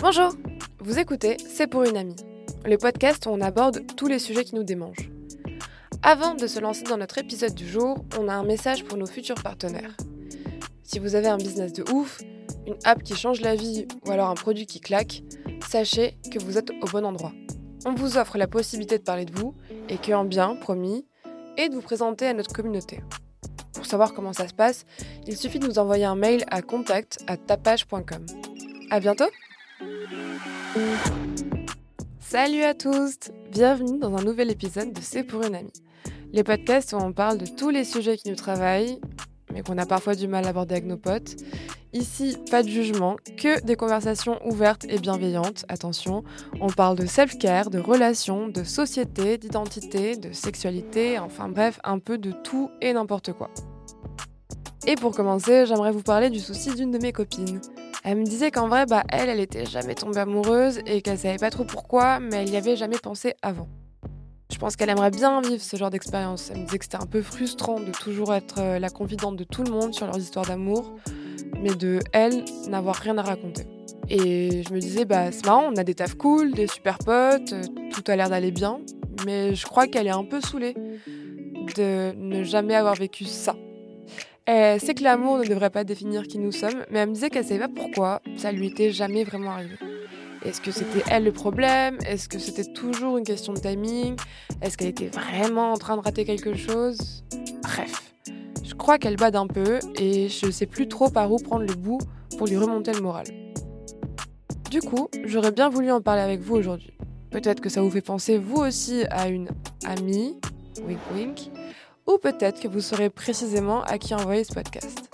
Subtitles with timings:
[0.00, 0.30] Bonjour,
[0.78, 2.14] vous écoutez C'est pour une amie,
[2.64, 5.10] le podcast où on aborde tous les sujets qui nous démangent.
[6.04, 9.06] Avant de se lancer dans notre épisode du jour, on a un message pour nos
[9.06, 9.96] futurs partenaires.
[10.84, 12.20] Si vous avez un business de ouf,
[12.68, 15.24] une app qui change la vie ou alors un produit qui claque,
[15.68, 17.32] sachez que vous êtes au bon endroit.
[17.84, 19.56] On vous offre la possibilité de parler de vous
[19.88, 21.06] et que en bien, promis,
[21.56, 23.00] et de vous présenter à notre communauté.
[23.72, 24.86] Pour savoir comment ça se passe,
[25.26, 28.24] il suffit de nous envoyer un mail à contact à tapage.com.
[28.90, 29.28] À bientôt!
[32.20, 33.16] Salut à tous
[33.50, 35.72] Bienvenue dans un nouvel épisode de C'est pour une amie.
[36.32, 39.00] Les podcasts où on parle de tous les sujets qui nous travaillent,
[39.52, 41.36] mais qu'on a parfois du mal à aborder avec nos potes.
[41.92, 45.64] Ici, pas de jugement, que des conversations ouvertes et bienveillantes.
[45.68, 46.22] Attention,
[46.60, 52.18] on parle de self-care, de relations, de société, d'identité, de sexualité, enfin bref, un peu
[52.18, 53.50] de tout et n'importe quoi.
[54.86, 57.60] Et pour commencer, j'aimerais vous parler du souci d'une de mes copines.
[58.04, 61.36] Elle me disait qu'en vrai, bah, elle, elle était jamais tombée amoureuse et qu'elle savait
[61.36, 63.68] pas trop pourquoi, mais elle y avait jamais pensé avant.
[64.50, 66.50] Je pense qu'elle aimerait bien vivre ce genre d'expérience.
[66.50, 69.44] Elle me disait que c'était un peu frustrant de toujours être euh, la confidente de
[69.44, 70.94] tout le monde sur leurs histoires d'amour,
[71.60, 73.66] mais de elle n'avoir rien à raconter.
[74.08, 77.52] Et je me disais, bah c'est marrant, on a des tafs cool, des super potes,
[77.52, 78.80] euh, tout a l'air d'aller bien,
[79.26, 80.74] mais je crois qu'elle est un peu saoulée
[81.76, 83.54] de ne jamais avoir vécu ça.
[84.50, 87.28] Elle sait que l'amour ne devrait pas définir qui nous sommes, mais elle me disait
[87.28, 89.76] qu'elle savait pas pourquoi ça lui était jamais vraiment arrivé.
[90.42, 91.98] Est-ce que c'était elle le problème?
[92.06, 94.16] Est-ce que c'était toujours une question de timing?
[94.62, 97.24] Est-ce qu'elle était vraiment en train de rater quelque chose?
[97.62, 98.14] Bref,
[98.64, 101.74] je crois qu'elle bade un peu et je sais plus trop par où prendre le
[101.74, 101.98] bout
[102.38, 103.26] pour lui remonter le moral.
[104.70, 106.96] Du coup, j'aurais bien voulu en parler avec vous aujourd'hui.
[107.30, 109.50] Peut-être que ça vous fait penser vous aussi à une
[109.84, 110.38] amie,
[110.86, 111.50] wink wink,
[112.08, 115.10] ou peut-être que vous saurez précisément à qui envoyer ce podcast.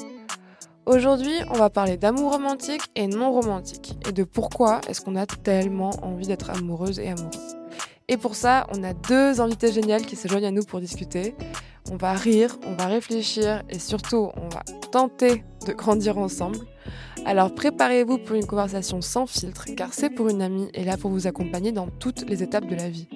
[0.87, 5.27] Aujourd'hui, on va parler d'amour romantique et non romantique, et de pourquoi est-ce qu'on a
[5.27, 7.31] tellement envie d'être amoureuse et amoureux.
[8.07, 11.35] Et pour ça, on a deux invités géniales qui se joignent à nous pour discuter.
[11.91, 16.59] On va rire, on va réfléchir et surtout, on va tenter de grandir ensemble.
[17.25, 21.11] Alors préparez-vous pour une conversation sans filtre, car c'est pour une amie et là pour
[21.11, 23.09] vous accompagner dans toutes les étapes de la vie.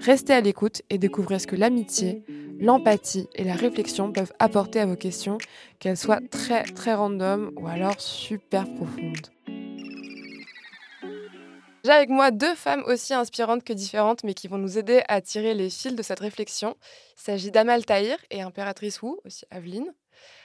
[0.00, 2.24] Restez à l'écoute et découvrez ce que l'amitié,
[2.58, 5.36] l'empathie et la réflexion peuvent apporter à vos questions,
[5.78, 9.26] qu'elles soient très très random ou alors super profondes.
[11.84, 15.20] J'ai avec moi deux femmes aussi inspirantes que différentes, mais qui vont nous aider à
[15.20, 16.76] tirer les fils de cette réflexion.
[17.18, 19.92] Il s'agit d'Amal Tahir et Impératrice Wu, aussi Aveline.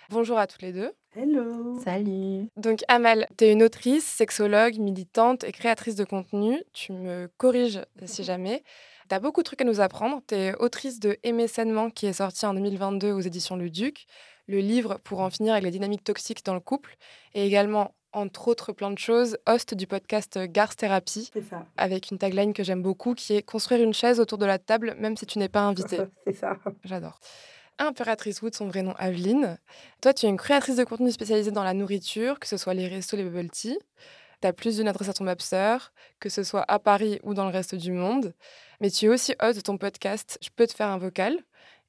[0.09, 0.91] Bonjour à toutes les deux.
[1.15, 1.79] Hello.
[1.81, 2.49] Salut.
[2.57, 6.61] Donc Amal, tu es une autrice, sexologue, militante et créatrice de contenu.
[6.73, 8.63] Tu me corriges si jamais.
[9.07, 10.21] Tu as beaucoup de trucs à nous apprendre.
[10.27, 14.05] Tu es autrice de Aimer sainement qui est sorti en 2022 aux éditions Le Duc,
[14.47, 16.95] le livre pour en finir avec les dynamiques toxiques dans le couple,
[17.33, 21.65] et également, entre autres plein de choses, host du podcast Garce Thérapie, C'est ça.
[21.77, 24.95] avec une tagline que j'aime beaucoup qui est Construire une chaise autour de la table,
[24.99, 25.99] même si tu n'es pas invité.
[26.25, 26.57] C'est ça.
[26.83, 27.19] J'adore.
[27.77, 29.59] Impératrice Wood, son vrai nom Aveline.
[30.01, 32.87] Toi, tu es une créatrice de contenu spécialisée dans la nourriture, que ce soit les
[32.87, 33.77] restos, les bubble tea.
[34.41, 35.77] Tu as plus d'une adresse à ton Mapster,
[36.19, 38.33] que ce soit à Paris ou dans le reste du monde.
[38.81, 41.39] Mais tu es aussi hôte de ton podcast Je peux te faire un vocal.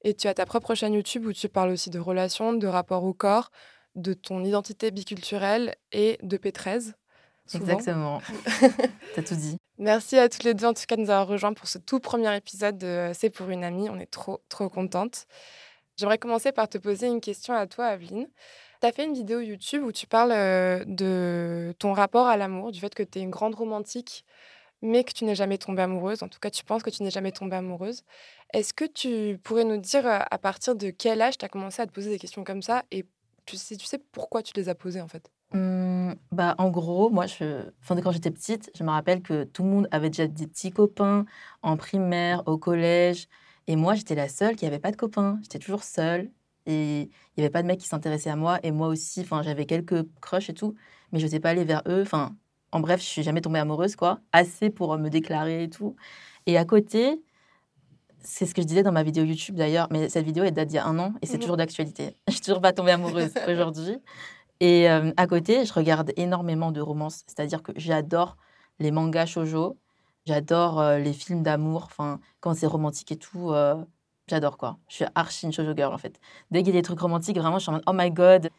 [0.03, 3.03] Et tu as ta propre chaîne YouTube où tu parles aussi de relations, de rapport
[3.03, 3.51] au corps,
[3.95, 6.93] de ton identité biculturelle et de P13.
[7.45, 7.63] souvent.
[7.65, 8.21] Exactement.
[9.15, 9.57] T'as tout dit.
[9.79, 11.99] Merci à toutes les deux en tout cas de nous avoir rejoints pour ce tout
[11.99, 13.89] premier épisode de C'est pour une amie.
[13.89, 15.25] On est trop, trop contente.
[15.97, 18.27] J'aimerais commencer par te poser une question à toi, Aveline.
[18.81, 22.71] Tu as fait une vidéo YouTube où tu parles euh, de ton rapport à l'amour,
[22.71, 24.23] du fait que tu es une grande romantique,
[24.81, 26.23] mais que tu n'es jamais tombée amoureuse.
[26.23, 28.03] En tout cas, tu penses que tu n'es jamais tombée amoureuse.
[28.53, 31.87] Est-ce que tu pourrais nous dire à partir de quel âge tu as commencé à
[31.87, 33.05] te poser des questions comme ça et
[33.45, 35.31] tu sais, pourquoi tu les as posées en fait?
[35.53, 37.69] Hum, bah, en gros, moi, je...
[37.81, 40.71] enfin, quand j'étais petite, je me rappelle que tout le monde avait déjà des petits
[40.71, 41.25] copains
[41.61, 43.27] en primaire, au collège.
[43.67, 45.39] Et moi, j'étais la seule qui n'avait pas de copains.
[45.41, 46.29] J'étais toujours seule.
[46.65, 48.59] Et il n'y avait pas de mec qui s'intéressait à moi.
[48.63, 50.75] Et moi aussi, j'avais quelques crushs et tout.
[51.11, 52.01] Mais je n'osais pas aller vers eux.
[52.01, 52.35] Enfin,
[52.71, 54.19] en bref, je suis jamais tombée amoureuse, quoi.
[54.31, 55.95] Assez pour euh, me déclarer et tout.
[56.45, 57.21] Et à côté,
[58.19, 60.67] c'est ce que je disais dans ma vidéo YouTube d'ailleurs, mais cette vidéo, elle date
[60.67, 61.41] d'il y a un an et c'est Mhm.
[61.41, 62.15] toujours d'actualité.
[62.27, 63.97] Je suis toujours pas tombée amoureuse aujourd'hui.
[64.59, 67.23] Et euh, à côté, je regarde énormément de romances.
[67.27, 68.37] C'est-à-dire que j'adore
[68.79, 69.77] les mangas shoujo.
[70.25, 71.83] J'adore euh, les films d'amour.
[71.85, 73.75] Enfin, quand c'est romantique et tout, euh,
[74.27, 74.77] j'adore quoi.
[74.89, 76.19] Je suis archi une shoujo girl en fait.
[76.49, 78.49] Dès qu'il y a des trucs romantiques, vraiment, je suis en mode oh my god,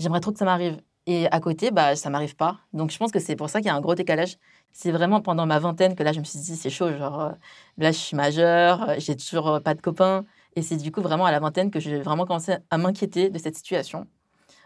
[0.00, 0.80] j'aimerais trop que ça m'arrive.
[1.06, 2.58] Et à côté, bah, ça m'arrive pas.
[2.72, 4.38] Donc je pense que c'est pour ça qu'il y a un gros décalage.
[4.72, 6.90] C'est vraiment pendant ma vingtaine que là, je me suis dit, c'est chaud.
[6.92, 7.32] Genre, euh,
[7.78, 10.24] là, je suis majeure, euh, j'ai toujours euh, pas de copains.
[10.56, 13.38] Et c'est du coup vraiment à la vingtaine que j'ai vraiment commencé à m'inquiéter de
[13.38, 14.08] cette situation.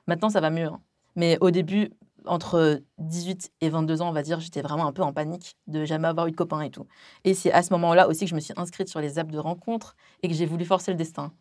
[0.07, 0.67] Maintenant, ça va mieux.
[0.67, 0.81] hein.
[1.17, 1.91] Mais au début,
[2.27, 5.85] entre 18 et 22 ans, on va dire, j'étais vraiment un peu en panique de
[5.85, 6.87] jamais avoir eu de copain et tout.
[7.25, 9.39] Et c'est à ce moment-là aussi que je me suis inscrite sur les apps de
[9.39, 11.33] rencontres et que j'ai voulu forcer le destin.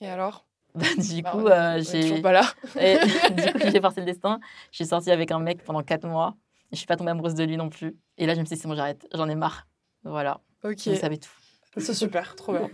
[0.00, 0.46] Et alors?
[0.74, 2.42] Bah, du Bah, coup, euh, j'ai pas là.
[2.80, 2.98] et
[3.34, 4.40] du coup, j'ai forcé le destin.
[4.70, 6.34] Je suis sortie avec un mec pendant 4 mois.
[6.72, 7.96] Je suis pas tombée amoureuse de lui non plus.
[8.16, 9.06] Et là, je me suis dit, c'est bon, j'arrête.
[9.12, 9.66] J'en ai marre.
[10.04, 10.40] Voilà.
[10.62, 11.30] Ok, Vous savez tout.
[11.78, 12.68] c'est super, trop bien.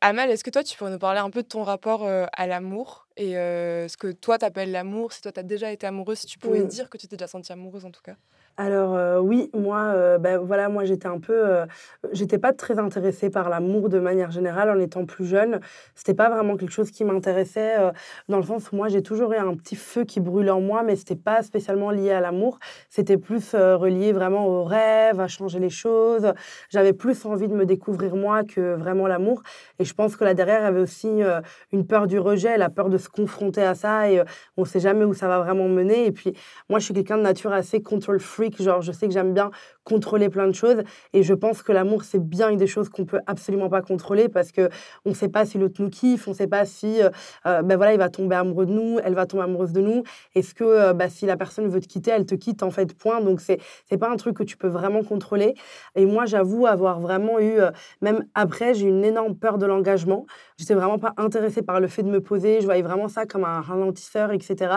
[0.00, 2.46] Amal, est-ce que toi, tu pourrais nous parler un peu de ton rapport euh, à
[2.46, 6.26] l'amour et euh, ce que toi, t'appelles l'amour Si toi, t'as déjà été amoureuse, si
[6.26, 8.16] tu pouvais dire que tu t'es déjà sentie amoureuse en tout cas?
[8.60, 11.64] Alors euh, oui, moi, euh, ben, voilà, moi j'étais un peu, euh,
[12.10, 15.60] j'étais pas très intéressée par l'amour de manière générale en étant plus jeune.
[15.94, 17.76] C'était pas vraiment quelque chose qui m'intéressait
[18.28, 20.82] dans le sens où moi j'ai toujours eu un petit feu qui brûlait en moi,
[20.82, 22.58] mais c'était pas spécialement lié à l'amour.
[22.90, 26.32] C'était plus relié vraiment au rêve, à changer les choses.
[26.68, 29.42] J'avais plus envie de me découvrir moi que vraiment l'amour.
[29.78, 31.20] Et je pense que là derrière il y avait aussi
[31.72, 34.20] une peur du rejet, la peur de se confronter à ça et
[34.56, 36.06] on sait jamais où ça va vraiment mener.
[36.06, 36.32] Et puis
[36.68, 38.18] moi, je suis quelqu'un de nature assez control
[38.58, 39.50] Genre, je sais que j'aime bien
[39.84, 40.82] contrôler plein de choses.
[41.12, 44.28] Et je pense que l'amour, c'est bien une des choses qu'on peut absolument pas contrôler
[44.28, 44.68] parce que
[45.04, 47.10] on sait pas si l'autre nous kiffe, on sait pas si, euh,
[47.46, 50.02] euh, ben voilà, il va tomber amoureux de nous, elle va tomber amoureuse de nous.
[50.34, 52.94] Est-ce que, euh, bah, si la personne veut te quitter, elle te quitte en fait,
[52.94, 53.20] point.
[53.20, 53.58] Donc, c'est,
[53.88, 55.54] c'est pas un truc que tu peux vraiment contrôler.
[55.94, 57.70] Et moi, j'avoue avoir vraiment eu, euh,
[58.02, 60.26] même après, j'ai une énorme peur de l'engagement.
[60.58, 62.60] J'étais vraiment pas intéressée par le fait de me poser.
[62.60, 64.72] Je voyais vraiment ça comme un ralentisseur, etc.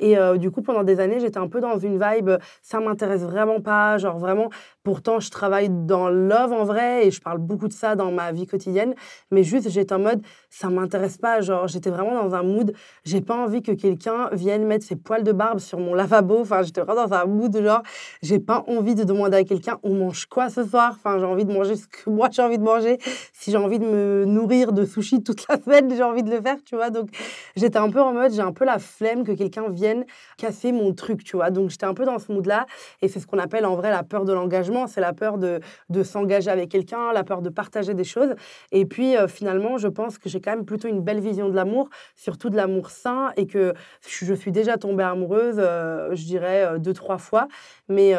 [0.00, 3.60] Et du coup, pendant des années, j'étais un peu dans une vibe, ça m'intéresse vraiment
[3.60, 4.48] pas, genre vraiment.
[4.84, 8.32] Pourtant, je travaille dans love en vrai et je parle beaucoup de ça dans ma
[8.32, 8.94] vie quotidienne,
[9.30, 11.40] mais juste, j'étais en mode, ça m'intéresse pas.
[11.40, 12.72] Genre, j'étais vraiment dans un mood,
[13.04, 16.40] j'ai pas envie que quelqu'un vienne mettre ses poils de barbe sur mon lavabo.
[16.40, 17.82] Enfin, j'étais vraiment dans un mood, genre,
[18.22, 20.94] j'ai pas envie de demander à quelqu'un, on mange quoi ce soir?
[20.96, 22.98] Enfin, j'ai envie de manger ce que moi j'ai envie de manger.
[23.32, 26.40] Si j'ai envie de me nourrir de sushi toute la semaine, j'ai envie de le
[26.40, 26.90] faire, tu vois.
[26.90, 27.08] Donc,
[27.54, 30.04] j'étais un peu en mode, j'ai un peu la flemme que quelqu'un vienne
[30.38, 31.50] casser mon truc, tu vois.
[31.50, 32.66] Donc, j'étais un peu dans ce mood-là.
[33.00, 34.71] Et c'est ce qu'on appelle en vrai la peur de l'engagement.
[34.86, 38.34] C'est la peur de, de s'engager avec quelqu'un, la peur de partager des choses.
[38.70, 41.54] Et puis, euh, finalement, je pense que j'ai quand même plutôt une belle vision de
[41.54, 43.74] l'amour, surtout de l'amour sain, et que
[44.06, 47.48] je suis déjà tombée amoureuse, euh, je dirais, euh, deux, trois fois.
[47.88, 48.14] Mais.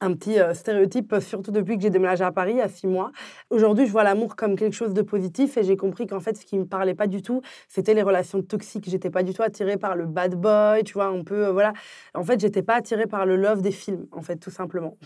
[0.00, 2.68] Un petit euh, stéréotype, euh, surtout depuis que j'ai déménagé à Paris il y a
[2.68, 3.12] six mois.
[3.50, 6.44] Aujourd'hui, je vois l'amour comme quelque chose de positif et j'ai compris qu'en fait, ce
[6.44, 8.88] qui me parlait pas du tout, c'était les relations toxiques.
[8.88, 11.72] J'étais pas du tout attirée par le bad boy, tu vois, un peu, euh, voilà.
[12.14, 14.96] En fait, j'étais pas attirée par le love des films, en fait, tout simplement.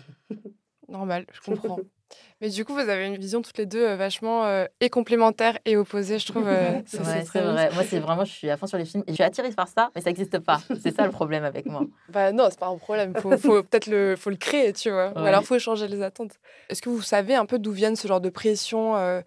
[0.88, 1.78] Normal, je comprends.
[2.40, 5.58] Mais du coup, vous avez une vision toutes les deux euh, vachement euh, et complémentaire
[5.64, 6.46] et opposée, je trouve.
[6.48, 7.52] euh, c'est bien.
[7.52, 7.70] vrai.
[7.72, 9.68] Moi, c'est vraiment, je suis à fond sur les films et je suis attirée par
[9.68, 10.60] ça, mais ça n'existe pas.
[10.82, 11.82] C'est ça le problème avec moi.
[12.08, 13.14] Bah non, c'est pas un problème.
[13.20, 15.12] Faut, faut peut-être le, faut le créer, tu vois.
[15.14, 15.28] Ou Ouais.
[15.28, 16.32] alors faut changer les attentes.
[16.68, 19.20] Est-ce que vous savez un peu d'où viennent ce genre de pression euh,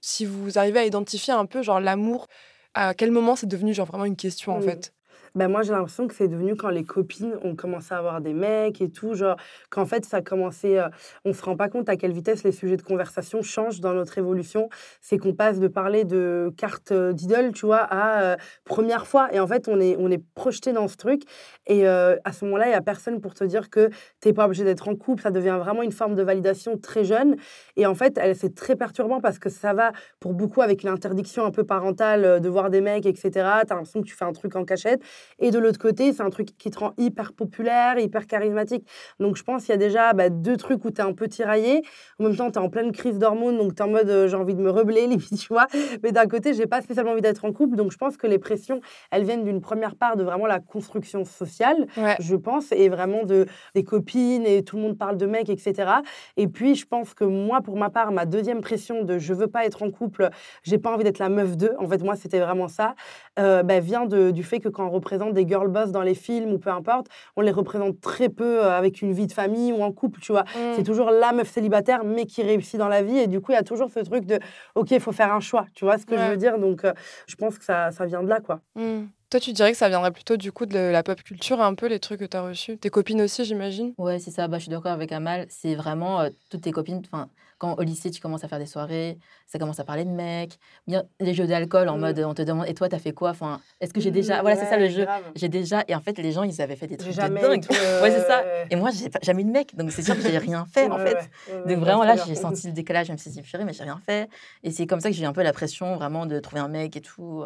[0.00, 2.28] Si vous arrivez à identifier un peu genre l'amour,
[2.74, 4.94] à quel moment c'est devenu genre vraiment une question en fait?
[5.36, 8.34] Ben moi, j'ai l'impression que c'est devenu quand les copines ont commencé à avoir des
[8.34, 9.36] mecs et tout, genre
[9.70, 10.76] qu'en fait, ça a commencé.
[10.78, 10.88] euh,
[11.24, 14.18] on se rend pas compte à quelle vitesse les sujets de conversation changent dans notre
[14.18, 14.68] évolution.
[15.00, 19.32] C'est qu'on passe de parler de carte euh, d'idole, tu vois, à euh, première fois.
[19.32, 21.22] Et en fait, on est, on est projeté dans ce truc.
[21.66, 23.88] Et euh, à ce moment-là, il y a personne pour te dire que
[24.20, 25.22] t'es pas obligé d'être en couple.
[25.22, 27.36] Ça devient vraiment une forme de validation très jeune.
[27.76, 31.44] Et en fait, elle- c'est très perturbant parce que ça va pour beaucoup avec l'interdiction
[31.44, 33.62] un peu parentale de voir des mecs, etc.
[33.66, 35.00] T'as l'impression que tu fais un truc en cachette.
[35.38, 38.86] Et de l'autre côté, c'est un truc qui te rend hyper populaire, hyper charismatique.
[39.18, 41.28] Donc je pense qu'il y a déjà bah, deux trucs où tu es un peu
[41.28, 41.82] tiraillé.
[42.18, 44.28] En même temps, tu es en pleine crise d'hormones, donc tu es en mode euh,
[44.28, 45.66] j'ai envie de me rebeller, limite, tu vois.
[46.02, 47.76] Mais d'un côté, j'ai pas spécialement envie d'être en couple.
[47.76, 51.24] Donc je pense que les pressions, elles viennent d'une première part de vraiment la construction
[51.24, 52.16] sociale, Ouais.
[52.20, 56.02] je pense, et vraiment de, des copines, et tout le monde parle de mecs, etc.
[56.36, 59.46] Et puis, je pense que moi, pour ma part, ma deuxième pression de je veux
[59.48, 60.28] pas être en couple,
[60.62, 61.72] j'ai pas envie d'être la meuf d'eux.
[61.78, 62.94] En fait, moi, c'était vraiment ça.
[63.38, 66.14] euh, bah, vient de- du fait que quand on représente des girl boss dans les
[66.14, 69.72] films ou peu importe, on les représente très peu euh, avec une vie de famille
[69.72, 70.42] ou en couple, tu vois.
[70.42, 70.76] Mm.
[70.76, 73.18] C'est toujours la meuf célibataire, mais qui réussit dans la vie.
[73.18, 74.38] Et du coup, il y a toujours ce truc de,
[74.76, 75.66] OK, il faut faire un choix.
[75.74, 76.58] Tu vois ce que je veux dire?
[76.58, 76.92] Donc, euh,
[77.26, 78.60] je pense que ça, ça vient de là, quoi.
[78.76, 79.06] Mm.
[79.30, 81.86] Toi, tu dirais que ça viendrait plutôt du coup de la pop culture, un peu
[81.86, 82.78] les trucs que tu as reçus?
[82.78, 83.94] Tes copines aussi, j'imagine?
[83.96, 84.48] Ouais, c'est ça.
[84.48, 85.46] Bah, je suis d'accord avec Amal.
[85.48, 87.00] C'est vraiment euh, toutes tes copines.
[87.12, 87.28] Enfin,
[87.60, 90.58] quand au lycée, tu commences à faire des soirées, ça commence à parler de mecs.
[90.88, 93.30] Bien, les jeux d'alcool en mode, on te demande, et toi, t'as fait quoi?
[93.30, 94.40] Enfin, est-ce que j'ai déjà.
[94.40, 95.06] Voilà, c'est ça le jeu.
[95.36, 95.84] J'ai déjà.
[95.86, 97.66] Et en fait, les gens, ils avaient fait des trucs de dingue.
[97.70, 98.42] euh, Ouais, c'est ça.
[98.70, 99.76] Et moi, j'ai jamais eu de mec.
[99.76, 101.30] Donc, c'est sûr que j'ai rien fait, en fait.
[101.66, 104.00] Donc vraiment là, j'ai senti le décalage, je me suis dit, purée, mais j'ai rien
[104.04, 104.28] fait.
[104.64, 106.68] Et c'est comme ça que j'ai eu un peu la pression vraiment de trouver un
[106.68, 107.44] mec et tout.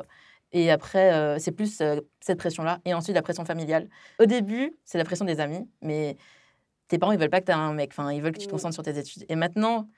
[0.52, 2.78] Et après, euh, c'est plus euh, cette pression-là.
[2.85, 3.88] Et ensuite, la pression familiale.
[4.21, 6.16] Au début, c'est la pression des amis, mais
[6.87, 7.90] tes parents, ils veulent pas que tu aies un mec.
[7.92, 8.52] Enfin, ils veulent que tu te Mm.
[8.52, 9.25] concentres sur tes études.
[9.28, 9.88] Et maintenant,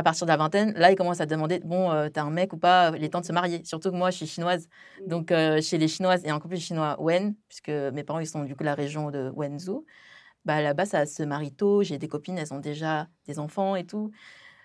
[0.00, 2.54] à partir de la vingtaine, là, ils commencent à demander bon, euh, t'as un mec
[2.54, 3.62] ou pas Il est temps de se marier.
[3.64, 4.66] Surtout que moi, je suis chinoise.
[5.02, 5.08] Mmh.
[5.08, 8.44] Donc, euh, chez les Chinoises et en couple chinois Wen, puisque mes parents, ils sont
[8.44, 9.84] du coup la région de Wenzhou,
[10.46, 11.82] bah, là-bas, ça se marie tôt.
[11.82, 14.10] J'ai des copines, elles ont déjà des enfants et tout.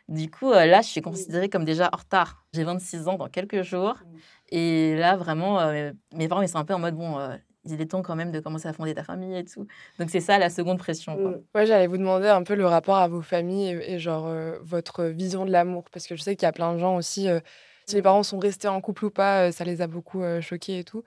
[0.07, 2.45] Du coup, euh, là, je suis considérée comme déjà en retard.
[2.53, 3.95] J'ai 26 ans dans quelques jours.
[3.95, 4.17] Mmh.
[4.55, 7.19] Et là, vraiment, euh, mes parents, ils sont un peu en mode bon,
[7.65, 9.67] il est temps quand même de commencer à fonder ta famille et tout.
[10.00, 11.15] Donc, c'est ça la seconde pression.
[11.15, 11.31] Quoi.
[11.31, 11.41] Mmh.
[11.55, 14.57] Ouais, j'allais vous demander un peu le rapport à vos familles et, et genre euh,
[14.63, 15.86] votre vision de l'amour.
[15.91, 17.39] Parce que je sais qu'il y a plein de gens aussi, euh,
[17.86, 20.79] si les parents sont restés en couple ou pas, euh, ça les a beaucoup choqués
[20.79, 21.03] et tout.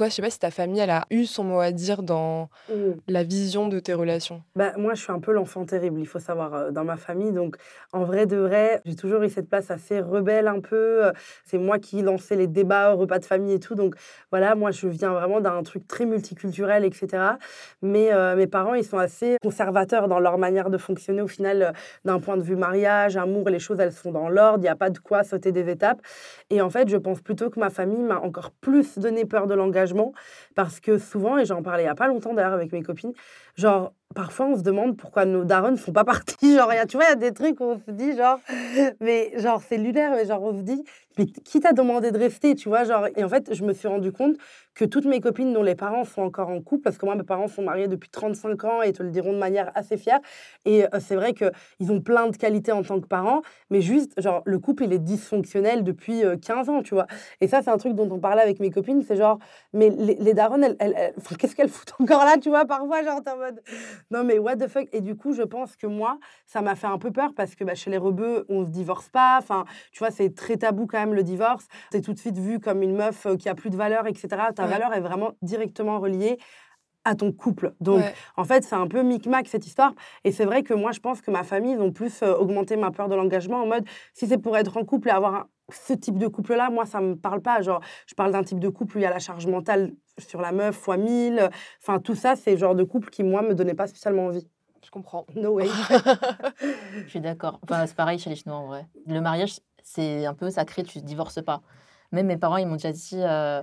[0.00, 2.48] Toi, je sais pas si ta famille, elle a eu son mot à dire dans
[2.70, 2.92] Mmh.
[3.06, 4.40] la vision de tes relations.
[4.56, 7.32] Bah, moi, je suis un peu l'enfant terrible, il faut savoir, euh, dans ma famille.
[7.32, 7.56] Donc,
[7.92, 11.04] en vrai de vrai, j'ai toujours eu cette place assez rebelle un peu.
[11.04, 11.12] euh,
[11.44, 13.74] C'est moi qui lançais les débats au repas de famille et tout.
[13.74, 13.94] Donc,
[14.30, 17.36] voilà, moi, je viens vraiment d'un truc très multiculturel, etc.
[17.82, 21.20] Mais euh, mes parents, ils sont assez conservateurs dans leur manière de fonctionner.
[21.20, 21.74] Au final,
[22.06, 24.60] d'un point de vue mariage, amour, les choses, elles sont dans l'ordre.
[24.60, 26.00] Il n'y a pas de quoi sauter des étapes.
[26.48, 29.52] Et en fait, je pense plutôt que ma famille m'a encore plus donné peur de
[29.52, 29.89] l'engagement.
[30.54, 33.12] Parce que souvent, et j'en parlais il a pas longtemps d'ailleurs avec mes copines,
[33.56, 36.34] genre, parfois on se demande pourquoi nos darons ne font pas partie.
[36.56, 38.38] Genre, y a- tu vois, il y a des trucs où on se dit, genre,
[39.00, 40.82] mais genre, c'est lunaire, mais genre, on se dit,
[41.18, 43.88] mais qui t'a demandé de rester, tu vois, genre, et en fait, je me suis
[43.88, 44.36] rendu compte
[44.74, 47.24] que toutes mes copines dont les parents sont encore en couple, parce que moi, mes
[47.24, 50.20] parents sont mariés depuis 35 ans et te le diront de manière assez fière,
[50.64, 54.20] et euh, c'est vrai qu'ils ont plein de qualités en tant que parents, mais juste,
[54.20, 57.06] genre, le couple, il est dysfonctionnel depuis euh, 15 ans, tu vois.
[57.40, 59.38] Et ça, c'est un truc dont on parlait avec mes copines, c'est genre,
[59.72, 60.76] mais les, les darons, elles,
[61.38, 63.60] qu'est-ce qu'elles foutent encore là, tu vois, parfois, genre, t'es en mode,
[64.10, 64.88] non, mais what the fuck.
[64.92, 67.64] Et du coup, je pense que moi, ça m'a fait un peu peur parce que
[67.64, 69.36] bah, chez les rebeux, on se divorce pas.
[69.38, 71.66] Enfin, tu vois, c'est très tabou quand même le divorce.
[71.90, 74.28] T'es tout de suite vu comme une meuf euh, qui a plus de valeur, etc.
[74.54, 74.68] Ta Ouais.
[74.70, 76.38] valeur est vraiment directement reliée
[77.04, 77.72] à ton couple.
[77.80, 78.14] Donc, Ouais.
[78.36, 79.94] en fait, c'est un peu micmac cette histoire.
[80.24, 82.76] Et c'est vrai que moi, je pense que ma famille, ils ont plus euh, augmenté
[82.76, 85.46] ma peur de l'engagement en mode si c'est pour être en couple et avoir un-
[85.74, 87.62] ce type de couple-là, moi, ça me parle pas.
[87.62, 90.40] Genre, je parle d'un type de couple où il y a la charge mentale sur
[90.40, 91.50] la meuf fois 1000.
[91.80, 94.46] Enfin, tout ça, c'est le genre de couple qui, moi, me donnait pas spécialement envie.
[94.84, 95.26] Je comprends.
[95.34, 95.68] No way.
[97.04, 97.60] Je suis d'accord.
[97.62, 98.86] Enfin, c'est pareil chez les Chinois en vrai.
[99.06, 101.62] Le mariage, c'est un peu sacré, tu ne divorces pas.
[102.12, 103.62] Même mes parents, ils m'ont déjà dit euh,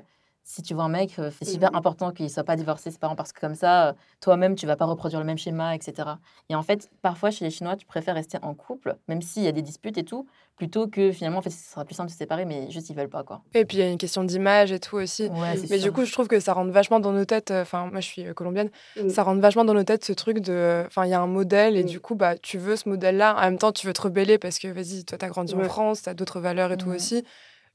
[0.50, 1.75] si tu vois un mec, euh, c'est super Mhm.
[1.77, 4.66] important qu'il ne soit pas divorcé, ses parents, parce que comme ça, euh, toi-même, tu
[4.66, 6.20] vas pas reproduire le même schéma, etc.
[6.48, 9.48] Et en fait, parfois, chez les Chinois, tu préfères rester en couple, même s'il y
[9.48, 10.25] a des disputes et tout,
[10.56, 12.96] plutôt que finalement, en fait, ce sera plus simple de se séparer, mais juste, ils
[12.96, 13.42] veulent pas, quoi.
[13.54, 15.24] Et puis il y a une question d'image et tout aussi.
[15.27, 17.51] Ouais, Mais du coup, je trouve que ça rentre vachement dans nos têtes.
[17.51, 18.70] euh, Enfin, moi, je suis colombienne.
[18.96, 19.10] Mm.
[19.10, 20.84] Ça rentre vachement dans nos têtes ce truc de.
[20.88, 21.88] Enfin, il y a un modèle et Mm.
[21.88, 23.36] du coup, bah, tu veux ce modèle-là.
[23.36, 25.63] En même temps, tu veux te rebeller parce que, vas-y, toi, t'as grandi en.
[25.66, 27.25] France, t'as d'autres valeurs et tout aussi.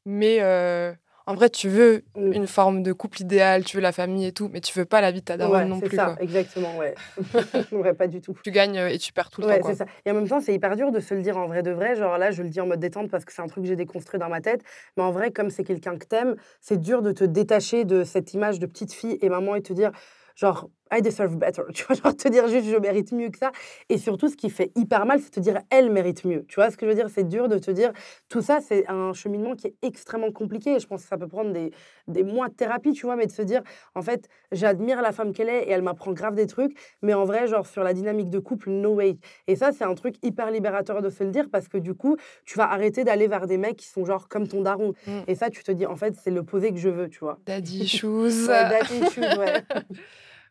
[0.07, 0.93] Mais euh,
[1.27, 2.33] en vrai, tu veux Mm.
[2.33, 5.01] une forme de couple idéal, tu veux la famille et tout, mais tu veux pas
[5.01, 5.97] la vie de ta daronne Ouais, non c'est plus.
[5.97, 6.23] ça, Quoi.
[6.23, 6.95] exactement, ouais.
[7.73, 8.37] ouais, pas du tout.
[8.45, 9.67] Tu gagnes euh, et tu perds tout le Ouais, temps.
[9.67, 9.75] Quoi.
[9.75, 9.87] ça.
[10.05, 11.95] Et en même temps, c'est hyper dur de se le dire en vrai de vrai.
[11.97, 13.77] Genre là, je le dis en mode détente parce que c'est un truc que j'ai
[13.77, 14.63] déconstruit dans ma tête.
[14.97, 18.35] Mais en vrai, comme c'est quelqu'un que t'aimes, c'est dur de te détacher de cette
[18.35, 19.93] image de petite fille et maman et te dire,
[20.35, 21.63] genre, I deserve better.
[21.75, 23.51] Tu vois, genre te dire juste, je mérite mieux que ça.
[23.89, 26.45] Et surtout, ce qui fait hyper mal, c'est te dire, elle mérite mieux.
[26.47, 27.09] Tu vois ce que je veux dire?
[27.09, 27.93] C'est dur de te dire,
[28.29, 30.75] tout ça, c'est un cheminement qui est extrêmement compliqué.
[30.77, 31.73] Et je pense que ça peut prendre des,
[32.09, 33.63] des mois de thérapie, tu vois, mais de se dire,
[33.95, 36.77] en fait, j'admire la femme qu'elle est et elle m'apprend grave des trucs.
[37.01, 39.17] Mais en vrai, genre, sur la dynamique de couple, no way.
[39.47, 42.17] Et ça, c'est un truc hyper libérateur de se le dire parce que du coup,
[42.45, 44.93] tu vas arrêter d'aller vers des mecs qui sont genre comme ton daron.
[45.07, 45.21] Mm.
[45.27, 47.39] Et ça, tu te dis, en fait, c'est l'opposé que je veux, tu vois.
[47.47, 48.49] Daddy shoes.
[48.49, 49.65] Ouais, daddy issues, ouais.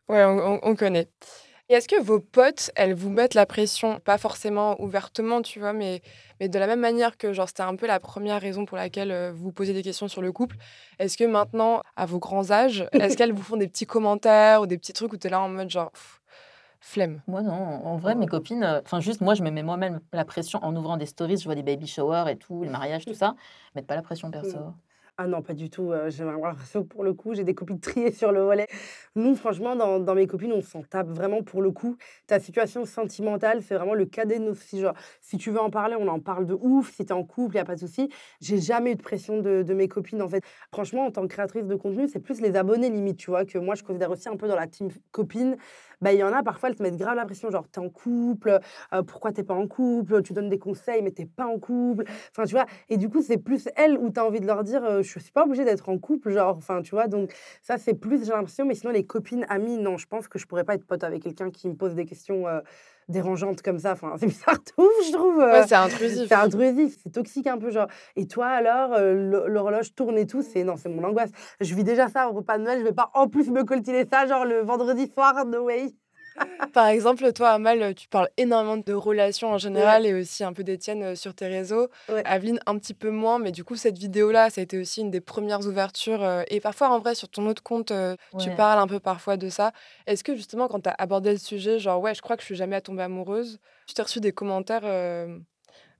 [0.08, 1.08] Ouais, on, on- on connaît.
[1.68, 5.72] Et est-ce que vos potes, elles vous mettent la pression, pas forcément ouvertement, tu vois,
[5.72, 6.02] mais,
[6.40, 9.10] mais de la même manière que genre c'était un peu la première raison pour laquelle
[9.10, 10.56] euh, vous posez des questions sur le couple,
[10.98, 14.66] est-ce que maintenant, à vos grands âges, est-ce qu'elles vous font des petits commentaires ou
[14.66, 16.20] des petits trucs où tu es là en mode genre pff,
[16.80, 17.22] flemme?
[17.26, 17.52] Moi, non.
[17.54, 20.74] En vrai, mes copines, euh, enfin, juste moi, je me mets moi-même la pression en
[20.76, 21.38] ouvrant des stories.
[21.38, 23.34] Je vois des baby showers et tout, les mariages, tout ça.
[23.74, 24.58] Mettre pas la pression perso.
[25.24, 25.92] Ah non, pas du tout.
[25.92, 26.24] euh, J'ai
[26.90, 28.66] pour le coup, j'ai des copines triées sur le volet.
[29.14, 31.96] Nous, franchement, dans, dans mes copines, on s'en tape vraiment pour le coup.
[32.26, 35.70] Ta situation sentimentale, c'est vraiment le cadet de nos si, genre, si tu veux en
[35.70, 36.92] parler, on en parle de ouf.
[36.92, 38.08] Si t'es en couple, il a pas de souci.
[38.40, 40.42] J'ai jamais eu de pression de, de mes copines, en fait.
[40.72, 43.58] Franchement, en tant que créatrice de contenu, c'est plus les abonnés, limite, tu vois, que
[43.58, 45.56] moi, je considère aussi un peu dans la team copine.
[46.02, 47.88] Bah, il y en a, parfois, elles te mettent grave la pression, genre, t'es en
[47.88, 48.58] couple,
[48.92, 52.04] euh, pourquoi t'es pas en couple, tu donnes des conseils, mais t'es pas en couple.
[52.30, 54.84] Enfin, tu vois, et du coup, c'est plus elles où t'as envie de leur dire,
[54.84, 57.32] euh, je suis pas obligée d'être en couple, genre, enfin, tu vois, donc
[57.62, 60.46] ça, c'est plus, j'ai l'impression, mais sinon, les copines, amies, non, je pense que je
[60.46, 62.60] pourrais pas être pote avec quelqu'un qui me pose des questions euh,
[63.08, 63.92] dérangeantes comme ça.
[63.92, 65.40] Enfin, c'est bizarre, ouf, je trouve.
[65.40, 66.28] euh, Ouais, c'est intrusif.
[66.28, 67.86] c'est intrusif, c'est toxique un peu, genre.
[68.16, 71.30] Et toi, alors, euh, l'horloge tourne et tout, c'est non, c'est mon angoisse.
[71.60, 74.06] Je vis déjà ça au repas de Noël, je vais pas en plus me coltiner
[74.10, 75.94] ça, genre le vendredi soir, no way.
[76.72, 80.64] Par exemple, toi, Amal, tu parles énormément de relations en général et aussi un peu
[80.64, 81.88] d'Étienne euh, sur tes réseaux.
[82.08, 82.22] Ouais.
[82.24, 85.10] Aveline, un petit peu moins, mais du coup, cette vidéo-là, ça a été aussi une
[85.10, 86.22] des premières ouvertures.
[86.22, 89.36] euh, et parfois, en vrai, sur ton autre compte, euh, tu parles un peu parfois
[89.36, 89.72] de ça.
[90.06, 92.46] Est-ce que justement, quand tu as abordé le sujet, genre, ouais, je crois que je
[92.46, 95.38] suis jamais tombée amoureuse, tu t'es reçu des commentaires, euh,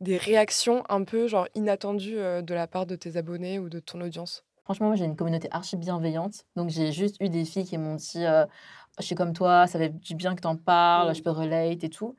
[0.01, 4.01] des réactions un peu, genre, inattendues de la part de tes abonnés ou de ton
[4.01, 4.45] audience?
[4.65, 6.45] Franchement, moi, j'ai une communauté archi bienveillante.
[6.57, 8.25] Donc, j'ai juste eu des filles qui m'ont dit
[9.01, 11.15] Je suis comme toi, ça fait du bien que t'en parles, Mm.
[11.15, 12.15] je peux relate et tout.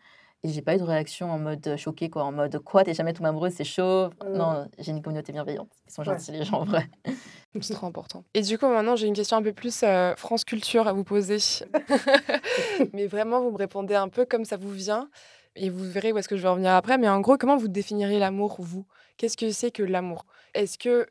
[0.45, 2.23] Et j'ai pas eu de réaction en mode euh, choquée, quoi.
[2.25, 4.09] En mode Quoi, t'es jamais tombée amoureuse, c'est chaud.
[4.25, 4.33] Mm.
[4.37, 5.69] Non, j'ai une communauté bienveillante.
[5.87, 6.07] Ils sont Ouais.
[6.17, 6.89] gentils, les gens, en vrai.
[7.61, 8.23] C'est trop important.
[8.33, 11.03] Et du coup, maintenant, j'ai une question un peu plus euh, France Culture à vous
[11.03, 11.37] poser.
[12.93, 15.07] mais vraiment, vous me répondez un peu comme ça vous vient.
[15.55, 16.97] Et vous verrez où est-ce que je vais revenir après.
[16.97, 18.85] Mais en gros, comment vous définiriez l'amour, vous?
[19.17, 20.25] Qu'est-ce que c'est que l'amour?
[20.55, 21.07] Est-ce que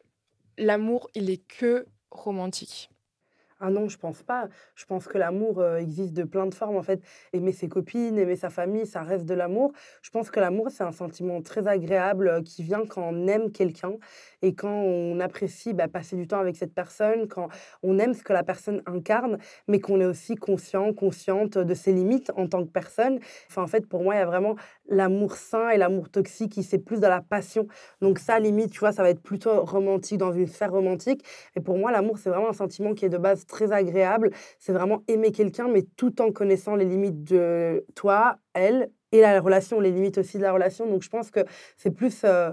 [0.59, 2.91] l'amour, il est que romantique?
[3.65, 4.49] Ah non, je pense pas.
[4.75, 6.77] Je pense que l'amour euh, existe de plein de formes.
[6.77, 7.01] En fait,
[7.33, 9.73] aimer ses copines, aimer sa famille, ça reste de l'amour.
[10.03, 13.53] Je pense que l'amour, c'est un sentiment très agréable euh, qui vient quand on aime
[13.53, 13.93] quelqu'un
[14.43, 17.51] et quand on apprécie bah, passer du temps avec cette personne, quand
[17.85, 19.39] on aime ce que la personne incarne,
[19.69, 23.21] mais qu'on est aussi conscient, consciente de ses limites en tant que personne.
[23.49, 24.57] Enfin, en fait, pour moi, il y a vraiment
[24.89, 27.67] l'amour sain et l'amour toxique qui c'est plus de la passion.
[28.01, 31.25] Donc ça, limite, tu vois, ça va être plutôt romantique dans une sphère romantique.
[31.57, 34.31] Et pour moi, l'amour, c'est vraiment un sentiment qui est de base très agréable.
[34.59, 39.41] C'est vraiment aimer quelqu'un, mais tout en connaissant les limites de toi, elle, et la
[39.41, 40.87] relation, les limites aussi de la relation.
[40.87, 41.41] Donc je pense que
[41.77, 42.51] c'est plus euh,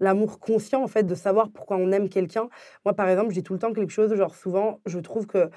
[0.00, 2.48] l'amour conscient, en fait, de savoir pourquoi on aime quelqu'un.
[2.84, 5.50] Moi, par exemple, je dis tout le temps quelque chose, genre souvent, je trouve que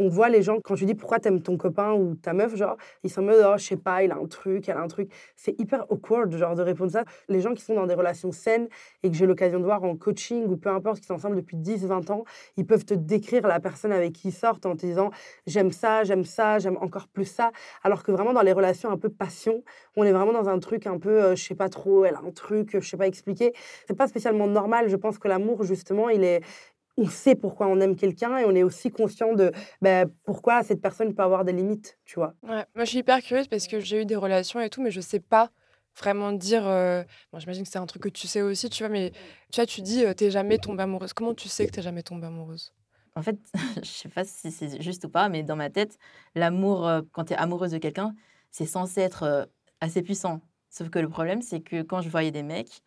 [0.00, 2.76] on voit les gens, quand tu dis pourquoi t'aimes ton copain ou ta meuf, genre,
[3.04, 4.88] ils sont en mode, oh, je sais pas, il a un truc, elle a un
[4.88, 5.12] truc.
[5.36, 7.04] C'est hyper awkward, genre, de répondre ça.
[7.28, 8.68] Les gens qui sont dans des relations saines
[9.02, 11.58] et que j'ai l'occasion de voir en coaching ou peu importe, qui sont ensemble depuis
[11.58, 12.24] 10, 20 ans,
[12.56, 15.10] ils peuvent te décrire la personne avec qui ils sortent en te disant,
[15.46, 17.52] j'aime ça, j'aime ça, j'aime encore plus ça.
[17.82, 19.62] Alors que vraiment, dans les relations un peu passion,
[19.96, 22.22] on est vraiment dans un truc un peu, euh, je sais pas trop, elle a
[22.26, 23.52] un truc, je sais pas expliquer.
[23.86, 24.88] C'est pas spécialement normal.
[24.88, 26.42] Je pense que l'amour, justement, il est
[26.96, 30.80] on sait pourquoi on aime quelqu'un et on est aussi conscient de ben, pourquoi cette
[30.82, 32.34] personne peut avoir des limites, tu vois.
[32.42, 34.90] Ouais, moi, je suis hyper curieuse parce que j'ai eu des relations et tout, mais
[34.90, 35.50] je sais pas
[35.98, 36.66] vraiment dire.
[36.66, 39.12] euh, Bon, j'imagine que c'est un truc que tu sais aussi, tu vois, mais
[39.52, 41.12] tu vois, tu dis, euh, t'es jamais tombée amoureuse.
[41.12, 42.72] Comment tu sais que t'es jamais tombée amoureuse?
[43.14, 43.38] En fait,
[43.82, 45.98] je sais pas si c'est juste ou pas, mais dans ma tête,
[46.34, 48.14] l'amour, euh, quand tu es amoureuse de quelqu'un,
[48.50, 49.44] c'est censé être euh,
[49.80, 50.40] assez puissant.
[50.70, 52.82] Sauf que le problème, c'est que quand je voyais des mecs,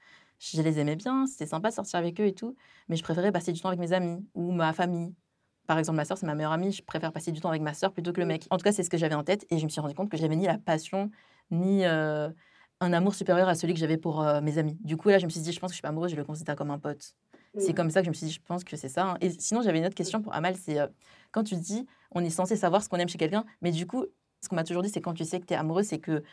[0.51, 2.55] je les aimais bien, c'était sympa de sortir avec eux et tout,
[2.89, 5.13] mais je préférais passer du temps avec mes amis ou ma famille.
[5.67, 7.73] Par exemple, ma soeur, c'est ma meilleure amie, je préfère passer du temps avec ma
[7.73, 8.47] soeur plutôt que le mec.
[8.49, 10.09] En tout cas, c'est ce que j'avais en tête et je me suis rendu compte
[10.11, 11.09] que j'avais ni la passion,
[11.51, 12.29] ni euh,
[12.81, 14.77] un amour supérieur à celui que j'avais pour euh, mes amis.
[14.81, 16.17] Du coup, là, je me suis dit, je pense que je suis pas amoureuse, je
[16.17, 17.15] le considère comme un pote.
[17.59, 19.11] C'est comme ça que je me suis dit, je pense que c'est ça.
[19.11, 19.17] hein.
[19.21, 20.87] Et sinon, j'avais une autre question pour Amal, c'est euh,
[21.31, 24.05] quand tu dis, on est censé savoir ce qu'on aime chez quelqu'un, mais du coup,
[24.41, 26.23] ce qu'on m'a toujours dit, c'est quand tu sais que tu es amoureuse, c'est que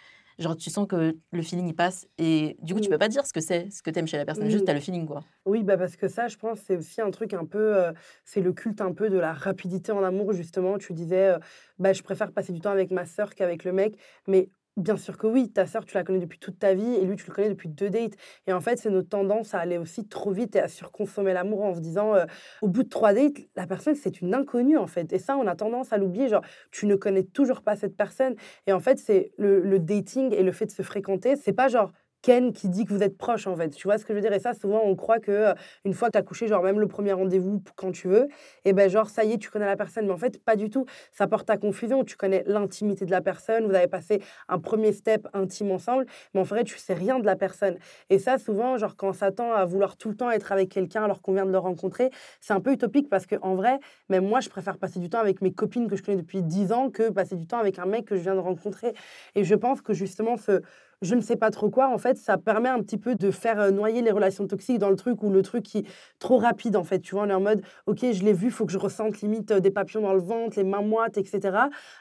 [0.40, 2.90] genre tu sens que le feeling il passe et du coup, tu Mm.
[2.90, 4.66] peux pas dire ce que c'est, ce que tu aimes chez la personne, juste Mm.
[4.66, 5.26] tu as le feeling quoi.
[5.46, 7.92] Oui, bah parce que ça, je pense, c'est aussi un truc un peu, euh,
[8.24, 10.79] c'est le culte un peu de la rapidité en amour, justement.
[10.79, 11.38] Tu disais, euh,
[11.79, 13.98] bah, je préfère passer du temps avec ma sœur qu'avec le mec,
[14.29, 14.50] mais
[14.81, 17.16] bien sûr que oui, ta sœur, tu la connais depuis toute ta vie et lui,
[17.16, 18.14] tu le connais depuis deux dates.
[18.47, 21.62] Et en fait, c'est notre tendance à aller aussi trop vite et à surconsommer l'amour
[21.62, 22.14] en se disant,
[22.62, 25.12] au bout de trois dates, la personne, c'est une inconnue, en fait.
[25.12, 28.35] Et ça, on a tendance à l'oublier, genre, tu ne connais toujours pas cette personne.
[28.66, 31.69] Et en fait, c'est le, le dating et le fait de se fréquenter, c'est pas
[31.69, 33.70] genre, Ken qui dit que vous êtes proche en fait.
[33.70, 34.33] Tu vois ce que je veux dire?
[34.33, 35.54] Et ça, souvent, on croit que euh,
[35.85, 38.28] une fois que tu as couché, genre même le premier rendez-vous quand tu veux,
[38.64, 40.06] et ben genre ça y est, tu connais la personne.
[40.06, 40.87] Mais en fait, pas du tout.
[41.12, 42.04] Ça porte à confusion.
[42.04, 43.66] Tu connais l'intimité de la personne.
[43.66, 47.26] Vous avez passé un premier step intime ensemble, mais en vrai, tu sais rien de
[47.26, 47.76] la personne.
[48.11, 51.04] Et ça, souvent, genre quand on s'attend à vouloir tout le temps être avec quelqu'un
[51.04, 53.78] alors qu'on vient de le rencontrer, c'est un peu utopique parce que en vrai,
[54.09, 56.72] même moi, je préfère passer du temps avec mes copines que je connais depuis 10
[56.72, 58.92] ans que passer du temps avec un mec que je viens de rencontrer.
[59.35, 60.62] Et je pense que justement, ce
[61.03, 63.61] je ne sais pas trop quoi, en fait, ça permet un petit peu de faire
[63.61, 65.87] euh, noyer les relations toxiques dans le truc ou le truc qui est
[66.19, 67.01] trop rapide, en fait.
[67.01, 69.51] Tu vois, on est en mode, OK, je l'ai vu, faut que je ressente limite
[69.51, 71.57] euh, des papillons dans le ventre, les mains moites, etc.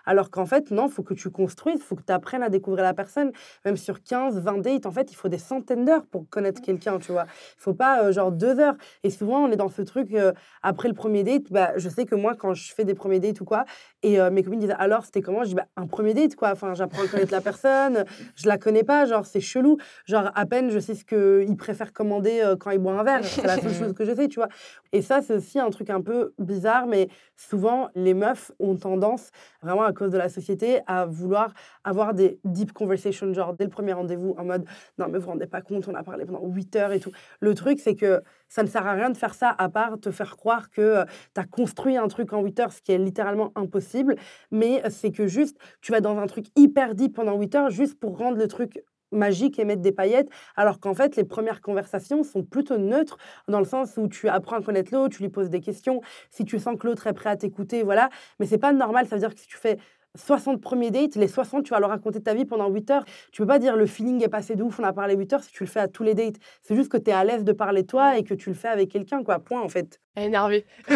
[0.06, 2.94] Alors qu'en fait, non, faut que tu construises, faut que tu apprennes à découvrir la
[2.94, 3.32] personne.
[3.66, 7.00] Même sur 15, 20 dates, en fait, il faut des centaines d'heures pour connaître quelqu'un,
[7.00, 7.26] tu vois.
[7.58, 8.76] Il faut pas, euh, genre, deux heures.
[9.04, 12.06] Et souvent, on est dans ce truc, euh, après le premier date, bah, je sais
[12.06, 13.66] que moi, quand je fais des premiers dates ou quoi,
[14.04, 15.44] et euh, mes copines disent, alors, c'était comment?
[15.44, 16.52] Je dis, bah, un premier date, quoi.
[16.52, 19.78] Enfin, j'apprends à connaître la personne, je la connais pas, genre, c'est chelou.
[20.08, 23.24] Genre, à peine, je sais ce qu'il préfère commander euh, quand il boit un verre.
[23.24, 24.50] C'est la seule chose que je sais, tu vois.
[24.94, 29.30] Et ça, c'est aussi un truc un peu bizarre, mais souvent, les meufs ont tendance,
[29.62, 33.70] vraiment à cause de la société, à vouloir avoir des deep conversations, genre, dès le
[33.70, 34.66] premier rendez-vous, en mode,
[34.98, 37.12] non, mais vous vous rendez pas compte, on a parlé pendant 8 heures et tout.
[37.42, 40.12] Le truc, c'est que Ça ne sert à rien de faire ça à part te
[40.12, 43.52] faire croire que tu as construit un truc en 8 heures, ce qui est littéralement
[43.56, 44.16] impossible.
[44.52, 48.00] Mais c'est que juste, tu vas dans un truc hyper deep pendant 8 heures juste
[48.00, 52.24] pour rendre le truc magique et mettre des paillettes, alors qu'en fait, les premières conversations
[52.24, 55.50] sont plutôt neutres, dans le sens où tu apprends à connaître l'autre, tu lui poses
[55.50, 58.10] des questions, si tu sens que l'autre est prêt à t'écouter, voilà.
[58.40, 59.78] Mais c'est pas normal, ça veut dire que si tu fais
[60.16, 63.06] 60 premiers dates, les 60, tu vas leur raconter ta vie pendant 8 heures.
[63.32, 65.44] Tu peux pas dire le feeling est passé de ouf, on a parlé 8 heures
[65.44, 66.38] si tu le fais à tous les dates.
[66.64, 68.68] C'est juste que tu es à l'aise de parler toi et que tu le fais
[68.68, 69.40] avec quelqu'un, quoi.
[69.40, 70.00] Point, en fait.
[70.16, 70.66] Énervé.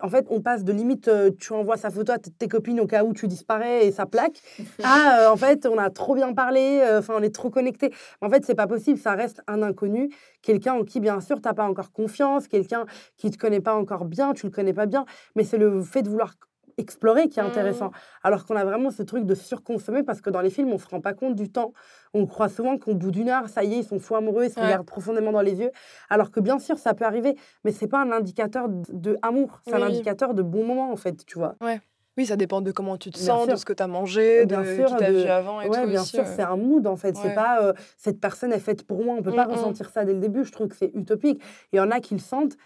[0.00, 2.86] En fait, on passe de limite, euh, tu envoies sa photo à tes copines au
[2.86, 4.40] cas où tu disparais et ça plaque,
[4.82, 7.92] à euh, en fait, on a trop bien parlé, euh, enfin, on est trop connectés.
[8.20, 10.10] En fait, c'est pas possible, ça reste un inconnu,
[10.42, 12.86] quelqu'un en qui, bien sûr, t'as pas encore confiance, quelqu'un
[13.16, 16.02] qui te connaît pas encore bien, tu le connais pas bien, mais c'est le fait
[16.02, 16.34] de vouloir
[16.78, 17.88] explorer qui est intéressant.
[17.88, 18.22] Mmh.
[18.22, 20.86] Alors qu'on a vraiment ce truc de surconsommer parce que dans les films, on se
[20.88, 21.72] rend pas compte du temps.
[22.14, 24.50] On croit souvent qu'au bout d'une heure, ça y est, ils sont fous amoureux, ils
[24.50, 25.70] se regardent profondément dans les yeux.
[26.08, 29.74] Alors que bien sûr, ça peut arriver, mais c'est pas un indicateur de amour, c'est
[29.74, 31.56] un indicateur de bon moment en fait, tu vois.
[31.60, 31.80] Ouais.
[32.18, 34.62] Oui, ça dépend de comment tu te sens, de ce que tu as mangé, bien
[34.62, 37.16] de sûr, qui t'a vu avant et ouais, bien sûr, c'est un mood en fait.
[37.16, 39.14] C'est pas euh, cette personne est faite pour moi.
[39.16, 39.54] On peut pas mmh, mmh.
[39.54, 40.44] ressentir ça dès le début.
[40.44, 41.40] Je trouve que c'est utopique.
[41.72, 42.56] Il y en a qui le sentent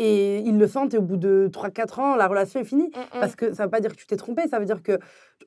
[0.00, 2.88] et ils le sentent et au bout de 3-4 ans, la relation est finie.
[2.88, 3.20] Mmh, mmh.
[3.20, 4.98] Parce que ça ne veut pas dire que tu t'es trompé, ça veut dire que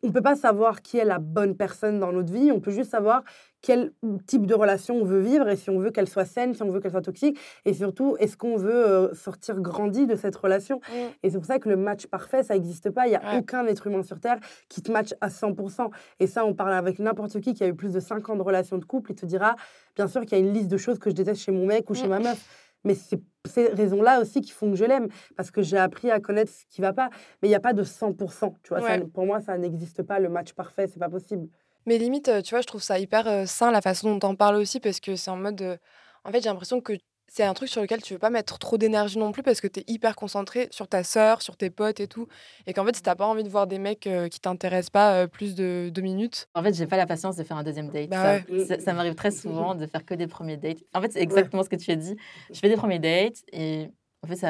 [0.04, 2.72] on ne peut pas savoir qui est la bonne personne dans notre vie, on peut
[2.72, 3.24] juste savoir
[3.62, 3.94] quel
[4.28, 6.70] type de relation on veut vivre et si on veut qu'elle soit saine, si on
[6.70, 10.78] veut qu'elle soit toxique et surtout est-ce qu'on veut euh, sortir grandi de cette relation?
[10.78, 10.96] Mmh.
[11.24, 13.08] Et c'est pour ça que le match parfait, ça n'existe pas.
[13.08, 14.38] Il n'y a aucun être humain sur Terre
[14.70, 15.90] qui te matche à 100%.
[16.20, 18.44] Et ça, on parle avec n'importe qui qui a eu plus de 5 ans de
[18.44, 19.56] relation de couple, il te dira,
[19.96, 21.90] bien sûr qu'il y a une liste de choses que je déteste chez mon mec
[21.90, 22.46] ou chez ma meuf
[22.84, 26.20] mais c'est ces raisons-là aussi qui font que je l'aime, parce que j'ai appris à
[26.20, 27.10] connaître ce qui va pas.
[27.42, 28.82] Mais il n'y a pas de 100%, tu vois.
[29.14, 31.48] pour moi, ça n'existe pas, le match parfait, c'est pas possible.
[31.86, 34.80] Mais limite, tu vois, je trouve ça hyper sain la façon dont on parles aussi,
[34.80, 35.80] parce que c'est en mode...
[36.24, 36.94] En fait, j'ai l'impression que
[37.34, 39.66] c'est un truc sur lequel tu veux pas mettre trop d'énergie non plus parce que
[39.66, 42.28] tu es hyper concentré sur ta sœur, sur tes potes et tout.
[42.68, 45.16] Et qu'en fait, si t'as pas envie de voir des mecs euh, qui t'intéressent pas
[45.16, 46.48] euh, plus de deux minutes.
[46.54, 48.10] En fait, j'ai pas la patience de faire un deuxième date.
[48.10, 48.38] Bah
[48.80, 50.84] ça, m'arrive très souvent de faire que des premiers dates.
[50.94, 52.16] En fait, c'est exactement ce que tu as dit.
[52.54, 53.90] Je fais des premiers dates et
[54.22, 54.46] en fait,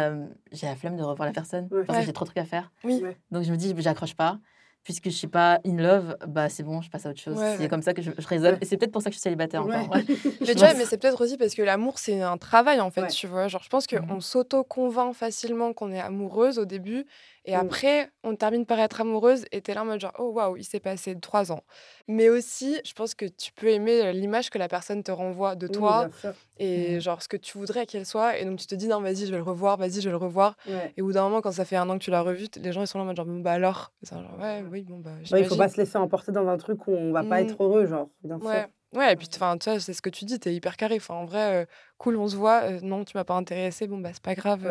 [0.52, 2.69] j'ai la flemme de revoir la personne parce que j'ai trop de trucs à faire.
[2.84, 3.02] Oui.
[3.32, 4.39] Donc je me dis, j'accroche pas
[4.84, 7.39] puisque je suis pas in love, bah c'est bon, je passe à autre chose.
[7.58, 8.58] c'est comme ça que je, je raisonne.
[8.62, 9.88] Et c'est peut-être pour ça que je suis célibataire encore.
[10.41, 13.08] mais tu vois, mais c'est peut-être aussi parce que l'amour, c'est un travail en fait,
[13.08, 13.48] tu vois.
[13.48, 17.06] Genre, je pense qu'on mmh s'auto-convainc facilement qu'on est amoureuse au début.
[17.46, 17.60] Et mmh.
[17.60, 20.64] après, on termine par être amoureuse et t'es là en mode genre, oh waouh, il
[20.64, 21.64] s'est passé trois ans.
[22.08, 25.68] Mais aussi, je pense que tu peux aimer l'image que la personne te renvoie de
[25.68, 26.10] toi
[26.58, 27.00] et mmh.
[27.02, 28.38] genre ce que tu voudrais qu'elle soit.
[28.38, 30.18] Et donc tu te dis, non, vas-y, je vais le revoir, vas-y, je vais le
[30.18, 30.56] revoir.
[30.96, 32.72] Et au bout d'un moment, quand ça fait un an que tu l'as revu, les
[32.72, 33.92] gens ils sont là en mode genre, bon, bah alors?
[34.10, 35.12] Genre, ouais, oui, bon, bah.
[35.38, 37.86] il faut pas se laisser emporter dans un truc où on va pas être heureux,
[37.86, 38.68] genre, bien sûr.
[38.94, 40.96] Ouais, et puis, enfin, tu vois, c'est ce que tu dis, tu es hyper carré.
[40.98, 42.70] Enfin, en vrai, cool, on se voit.
[42.82, 43.88] non, tu m'as pas intéressé.
[43.88, 44.62] Bon, bah, c'est pas grave.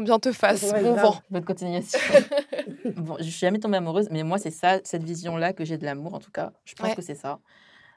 [0.00, 0.72] Bien te fasse.
[0.72, 1.22] bon vent.
[1.30, 1.98] Bonne continuation.
[2.96, 5.84] bon, je suis jamais tombée amoureuse, mais moi, c'est ça, cette vision-là que j'ai de
[5.84, 6.52] l'amour, en tout cas.
[6.64, 7.40] Je pense que c'est ça.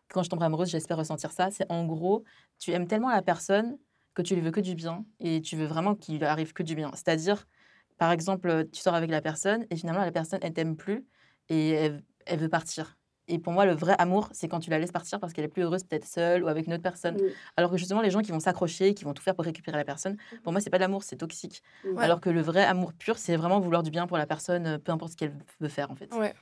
[0.10, 1.50] Quand je tombe amoureuse, j'espère ressentir ça.
[1.52, 2.24] C'est en gros,
[2.60, 3.78] tu aimes tellement la personne
[4.14, 6.64] que tu lui veux que du bien et tu veux vraiment qu'il lui arrive que
[6.64, 6.92] du bien.
[6.94, 7.48] C'est-à-dire,
[7.98, 11.06] par exemple, tu sors avec la personne et finalement, la personne, elle t'aime plus
[11.50, 11.92] et
[12.26, 12.98] elle veut partir.
[13.28, 15.50] Et pour moi, le vrai amour, c'est quand tu la laisses partir parce qu'elle est
[15.50, 17.18] plus heureuse peut-être seule ou avec une autre personne.
[17.58, 19.86] Alors que justement, les gens qui vont s'accrocher, qui vont tout faire pour récupérer la
[19.86, 21.64] personne, pour moi, c'est pas de l'amour, c'est toxique.
[21.98, 24.92] Alors que le vrai amour pur, c'est vraiment vouloir du bien pour la personne, peu
[24.92, 26.14] importe ce qu'elle veut faire en fait.
[26.14, 26.34] Ouais.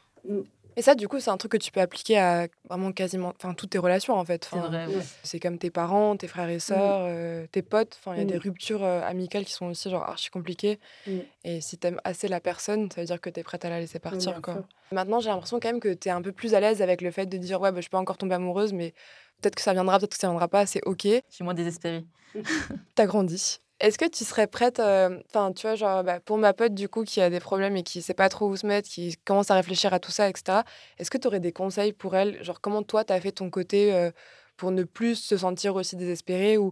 [0.76, 0.80] Mm.
[0.80, 3.54] Et ça, du coup, c'est un truc que tu peux appliquer à vraiment quasiment, enfin,
[3.54, 4.48] toutes tes relations en fait.
[4.52, 4.88] c'est vrai.
[5.24, 6.62] C'est comme tes parents, tes frères et mmh.
[6.62, 7.98] sœurs, euh, tes potes.
[8.00, 8.42] Enfin, il y a des mmh.
[8.42, 10.80] ruptures euh, amicales qui sont aussi genre archi compliquées.
[11.08, 11.12] Mmh.
[11.44, 14.00] Et si t'aimes assez la personne, ça veut dire que t'es prête à la laisser
[14.00, 14.42] partir.
[14.42, 14.64] Quoi.
[14.92, 17.26] Maintenant, j'ai l'impression quand même que t'es un peu plus à l'aise avec le fait
[17.26, 18.94] de dire ouais, bah, je peux encore tomber amoureuse, mais
[19.42, 20.66] peut-être que ça viendra, peut-être que ça viendra pas.
[20.66, 21.04] C'est ok.
[21.04, 22.06] Je suis moins désespérée.
[22.96, 23.60] T'as grandi.
[23.84, 26.88] Est-ce que tu serais prête, euh, enfin, tu vois, genre, bah, pour ma pote, du
[26.88, 29.52] coup, qui a des problèmes et qui sait pas trop où se mettre, qui commence
[29.52, 30.64] à réfléchir à tout ça, etc.,
[30.98, 32.42] est-ce que tu aurais des conseils pour elle?
[32.42, 34.10] Genre, comment toi, tu as fait ton côté euh,
[34.56, 36.72] pour ne plus se sentir aussi désespérée ou,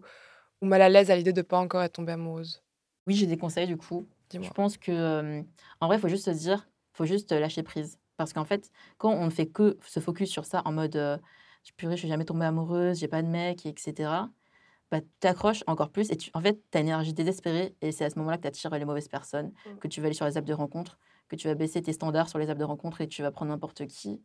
[0.62, 2.64] ou mal à l'aise à l'idée de pas encore être tombée amoureuse?
[3.06, 4.08] Oui, j'ai des conseils, du coup.
[4.34, 5.42] Je pense que, euh,
[5.82, 8.00] en vrai, il faut juste se dire, faut juste lâcher prise.
[8.16, 11.20] Parce qu'en fait, quand on ne fait que se focus sur ça en mode,
[11.76, 14.30] purée, je suis jamais tombée amoureuse, j'ai pas de mec, etc.,
[14.92, 18.04] bah, t'accroches encore plus et tu, en fait, tu as une énergie désespérée et c'est
[18.04, 19.78] à ce moment-là que tu attires les mauvaises personnes, mmh.
[19.80, 21.00] que tu vas aller sur les apps de rencontre,
[21.30, 23.52] que tu vas baisser tes standards sur les apps de rencontre et tu vas prendre
[23.52, 24.22] n'importe qui.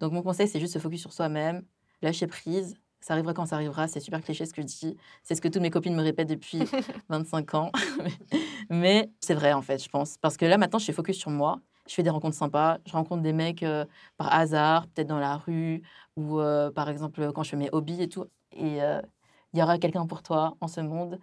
[0.00, 1.64] Donc mon conseil, c'est juste se focus sur soi-même,
[2.02, 2.76] lâcher prise.
[3.00, 4.96] Ça arrivera quand ça arrivera, c'est super cliché ce que je dis.
[5.22, 6.64] C'est ce que toutes mes copines me répètent depuis
[7.08, 7.70] 25 ans.
[8.70, 10.18] Mais c'est vrai en fait, je pense.
[10.18, 11.60] Parce que là maintenant, je suis focus sur moi.
[11.88, 12.78] Je fais des rencontres sympas.
[12.86, 13.84] Je rencontre des mecs euh,
[14.16, 15.82] par hasard, peut-être dans la rue,
[16.16, 18.24] ou euh, par exemple quand je fais mes hobbies et tout.
[18.52, 19.00] Et euh,
[19.52, 21.18] il y aura quelqu'un pour toi en ce monde.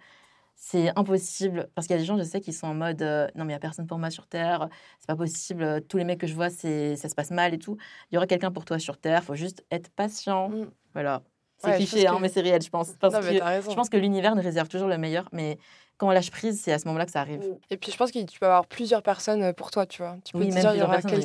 [0.54, 1.68] c'est impossible.
[1.74, 3.52] Parce qu'il y a des gens, je sais, qui sont en mode euh, non, mais
[3.52, 5.62] il n'y a personne pour moi sur Terre, c'est pas possible.
[5.62, 7.76] euh, Tous les mecs que je vois, c'est ça se passe mal et tout.
[8.10, 10.48] Il y aura quelqu'un pour toi sur Terre, faut juste être patient.
[10.48, 10.70] Mm.
[10.94, 11.22] Voilà.
[11.58, 12.92] C'est Ouais, cliché, hein, que- mais c'est réel, je pense.
[13.00, 15.58] Parce Non, mais que je pense que l'univers nous réserve toujours le meilleur, mais
[15.98, 17.42] quand on lâche prise, c'est à ce moment-là que ça arrive.
[17.70, 20.16] Et puis je pense que tu peux avoir plusieurs personnes euh, pour toi, tu vois.
[20.24, 21.24] Tu peux Oui, te dire, il y aura oui.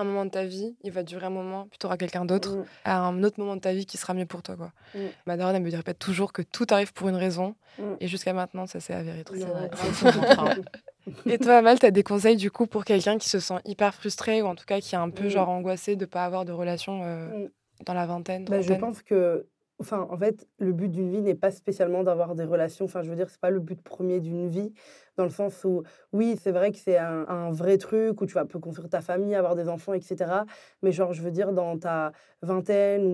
[0.00, 2.56] Un moment de ta vie, il va durer un moment, puis tu auras quelqu'un d'autre
[2.56, 2.64] Mm.
[2.84, 4.56] à un autre moment de ta vie qui sera mieux pour toi.
[4.56, 4.72] Quoi.
[4.94, 4.98] Mm.
[5.26, 7.82] Ma daronne, elle me répète toujours que tout arrive pour une raison, Mm.
[8.00, 9.70] et jusqu'à maintenant, ça s'est avéré très vrai.
[11.26, 13.94] Et toi, Amal, tu as des conseils du coup pour quelqu'un qui se sent hyper
[13.94, 15.30] frustré, ou en tout cas qui est un peu Mm.
[15.30, 17.48] genre angoissé de ne pas avoir de relation euh,
[17.86, 19.46] dans la vingtaine, Bah, je pense que,
[19.80, 22.84] enfin, en fait, le but d'une vie n'est pas spécialement d'avoir des relations.
[22.84, 24.72] Enfin, je veux dire, c'est pas le but premier d'une vie,
[25.18, 28.34] dans le sens où, oui, c'est vrai que c'est un, un vrai truc où tu
[28.34, 30.46] vas peux construire ta famille, avoir des enfants, etc.
[30.82, 33.04] Mais genre, je veux dire, dans ta vingtaine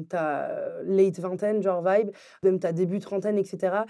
[0.00, 0.48] ou ta
[0.84, 2.10] late vingtaine, genre vibe,
[2.42, 3.84] même ta début trentaine, etc.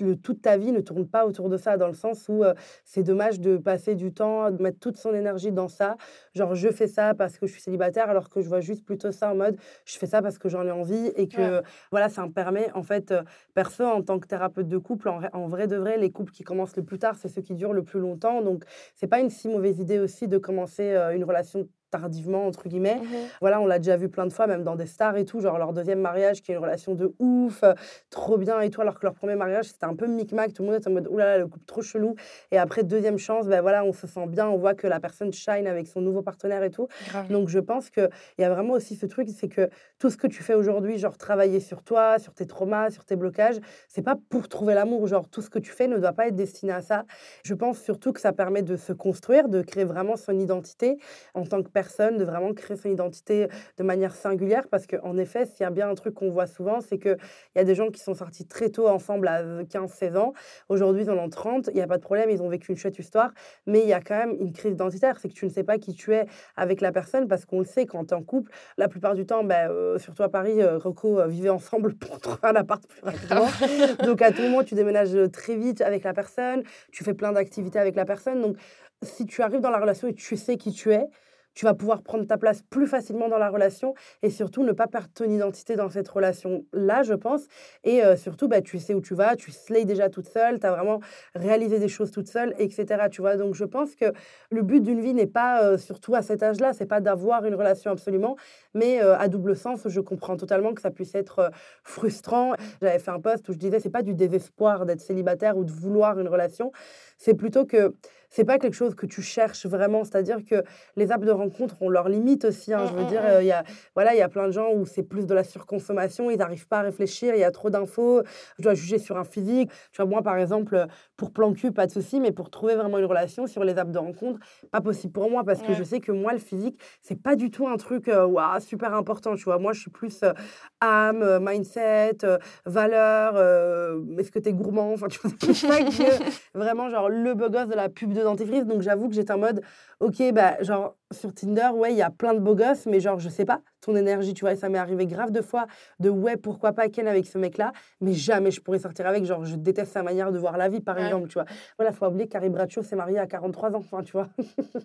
[0.00, 2.54] Le, toute ta vie ne tourne pas autour de ça, dans le sens où euh,
[2.84, 5.96] c'est dommage de passer du temps, de mettre toute son énergie dans ça.
[6.34, 9.10] Genre, je fais ça parce que je suis célibataire, alors que je vois juste plutôt
[9.12, 11.66] ça en mode, je fais ça parce que j'en ai envie et que, Ouais.
[11.90, 13.22] voilà, ça me permet, en fait, euh,
[13.54, 16.44] perso, en tant que thérapeute de couple, en, en vrai de vrai, les couples qui
[16.44, 18.42] commencent le plus tard, c'est ceux qui durent le plus longtemps.
[18.42, 18.64] Donc,
[18.96, 22.96] c'est pas une si mauvaise idée aussi de commencer une relation tardivement, entre guillemets.
[22.96, 23.28] Mhm.
[23.40, 25.58] Voilà, on l'a déjà vu plein de fois, même dans des stars et tout, genre
[25.58, 27.74] leur deuxième mariage qui est une relation de ouf, euh,
[28.10, 30.68] trop bien et tout, alors que leur premier mariage c'était un peu micmac, tout le
[30.68, 32.14] monde était en mode oulala, le couple trop chelou.
[32.50, 35.32] Et après, deuxième chance, ben voilà, on se sent bien, on voit que la personne
[35.32, 36.88] shine avec son nouveau partenaire et tout.
[37.08, 37.28] Grave.
[37.28, 40.26] Donc je pense qu'il y a vraiment aussi ce truc, c'est que tout ce que
[40.26, 43.56] tu fais aujourd'hui, genre travailler sur toi, sur tes traumas, sur tes blocages,
[43.88, 45.06] c'est pas pour trouver l'amour.
[45.06, 47.04] Genre tout ce que tu fais ne doit pas être destiné à ça.
[47.44, 50.98] Je pense surtout que ça permet de se construire, de créer vraiment son identité
[51.34, 54.68] en tant que personne, de vraiment créer son identité de manière singulière.
[54.68, 57.16] Parce qu'en effet, s'il y a bien un truc qu'on voit souvent, c'est qu'il
[57.54, 60.32] y a des gens qui sont sortis très tôt ensemble à 15-16 ans.
[60.68, 61.68] Aujourd'hui, ils en ont 30.
[61.68, 63.32] Il n'y a pas de problème, ils ont vécu une chouette histoire.
[63.66, 65.18] Mais il y a quand même une crise identitaire.
[65.20, 67.64] C'est que tu ne sais pas qui tu es avec la personne parce qu'on le
[67.64, 68.50] sait quand tu es en couple.
[68.76, 72.20] La plupart du temps, ben, euh, surtout à Paris, euh, Rocco euh, vivait ensemble pour
[72.20, 73.46] trouver un appart plus rapidement.
[74.04, 77.32] Donc à tout moment, tu déménages euh, très vite avec la personne, tu fais plein
[77.32, 78.40] d'activités avec la personne.
[78.40, 78.56] Donc
[79.02, 81.06] si tu arrives dans la relation et tu sais qui tu es,
[81.56, 84.86] tu vas pouvoir prendre ta place plus facilement dans la relation et surtout ne pas
[84.86, 87.46] perdre ton identité dans cette relation-là, je pense.
[87.82, 90.66] Et euh, surtout, bah, tu sais où tu vas, tu slay déjà toute seule, tu
[90.66, 91.00] as vraiment
[91.34, 93.06] réalisé des choses toute seule, etc.
[93.10, 94.12] Tu vois, donc je pense que
[94.50, 97.54] le but d'une vie n'est pas, euh, surtout à cet âge-là, c'est pas d'avoir une
[97.54, 98.36] relation absolument,
[98.74, 101.50] mais euh, à double sens, je comprends totalement que ça puisse être
[101.82, 102.52] frustrant.
[102.82, 105.72] J'avais fait un post où je disais, c'est pas du désespoir d'être célibataire ou de
[105.72, 106.70] vouloir une relation,
[107.16, 107.94] c'est plutôt que
[108.36, 110.04] c'est pas quelque chose que tu cherches vraiment.
[110.04, 110.62] C'est-à-dire que
[110.96, 112.74] les apps de rencontre ont leurs limites aussi.
[112.74, 112.84] hein.
[112.84, 113.26] Mm, je veux mm, dire, mm.
[113.26, 115.32] euh, il y a voilà, il y a plein de gens où c'est plus de
[115.32, 118.22] la surconsommation, ils n'arrivent pas à réfléchir, il y a trop d'infos,
[118.58, 119.70] je dois juger sur un physique.
[119.92, 122.74] Tu vois, moi, par exemple, euh, pour plan cul, pas de souci, mais pour trouver
[122.74, 124.38] vraiment une relation sur les apps de rencontre,
[124.70, 127.50] pas possible pour moi parce que je sais que moi, le physique, c'est pas du
[127.50, 129.34] tout un truc euh, ouah, super important.
[129.34, 130.34] Tu vois, moi, je suis plus euh,
[130.82, 134.92] âme, euh, mindset, euh, valeur, euh, est-ce que tu es gourmand?
[134.92, 138.25] Enfin, tu vois, que vraiment genre le beau gosse de la pub de
[138.66, 139.62] Donc, j'avoue que j'étais en mode,
[140.00, 143.18] ok, bah, genre, sur Tinder, ouais, il y a plein de beaux gosses, mais genre,
[143.18, 145.66] je sais pas, ton énergie, tu vois, et ça m'est arrivé grave de fois
[146.00, 149.24] de ouais, pourquoi pas Ken avec ce mec-là, mais jamais je pourrais sortir avec.
[149.24, 151.04] Genre, je déteste sa manière de voir la vie, par Ouais.
[151.04, 151.44] exemple, tu vois.
[151.78, 154.28] Voilà, faut pas oublier que Carrie Bradshaw s'est mariée à 43 ans, enfin, tu vois,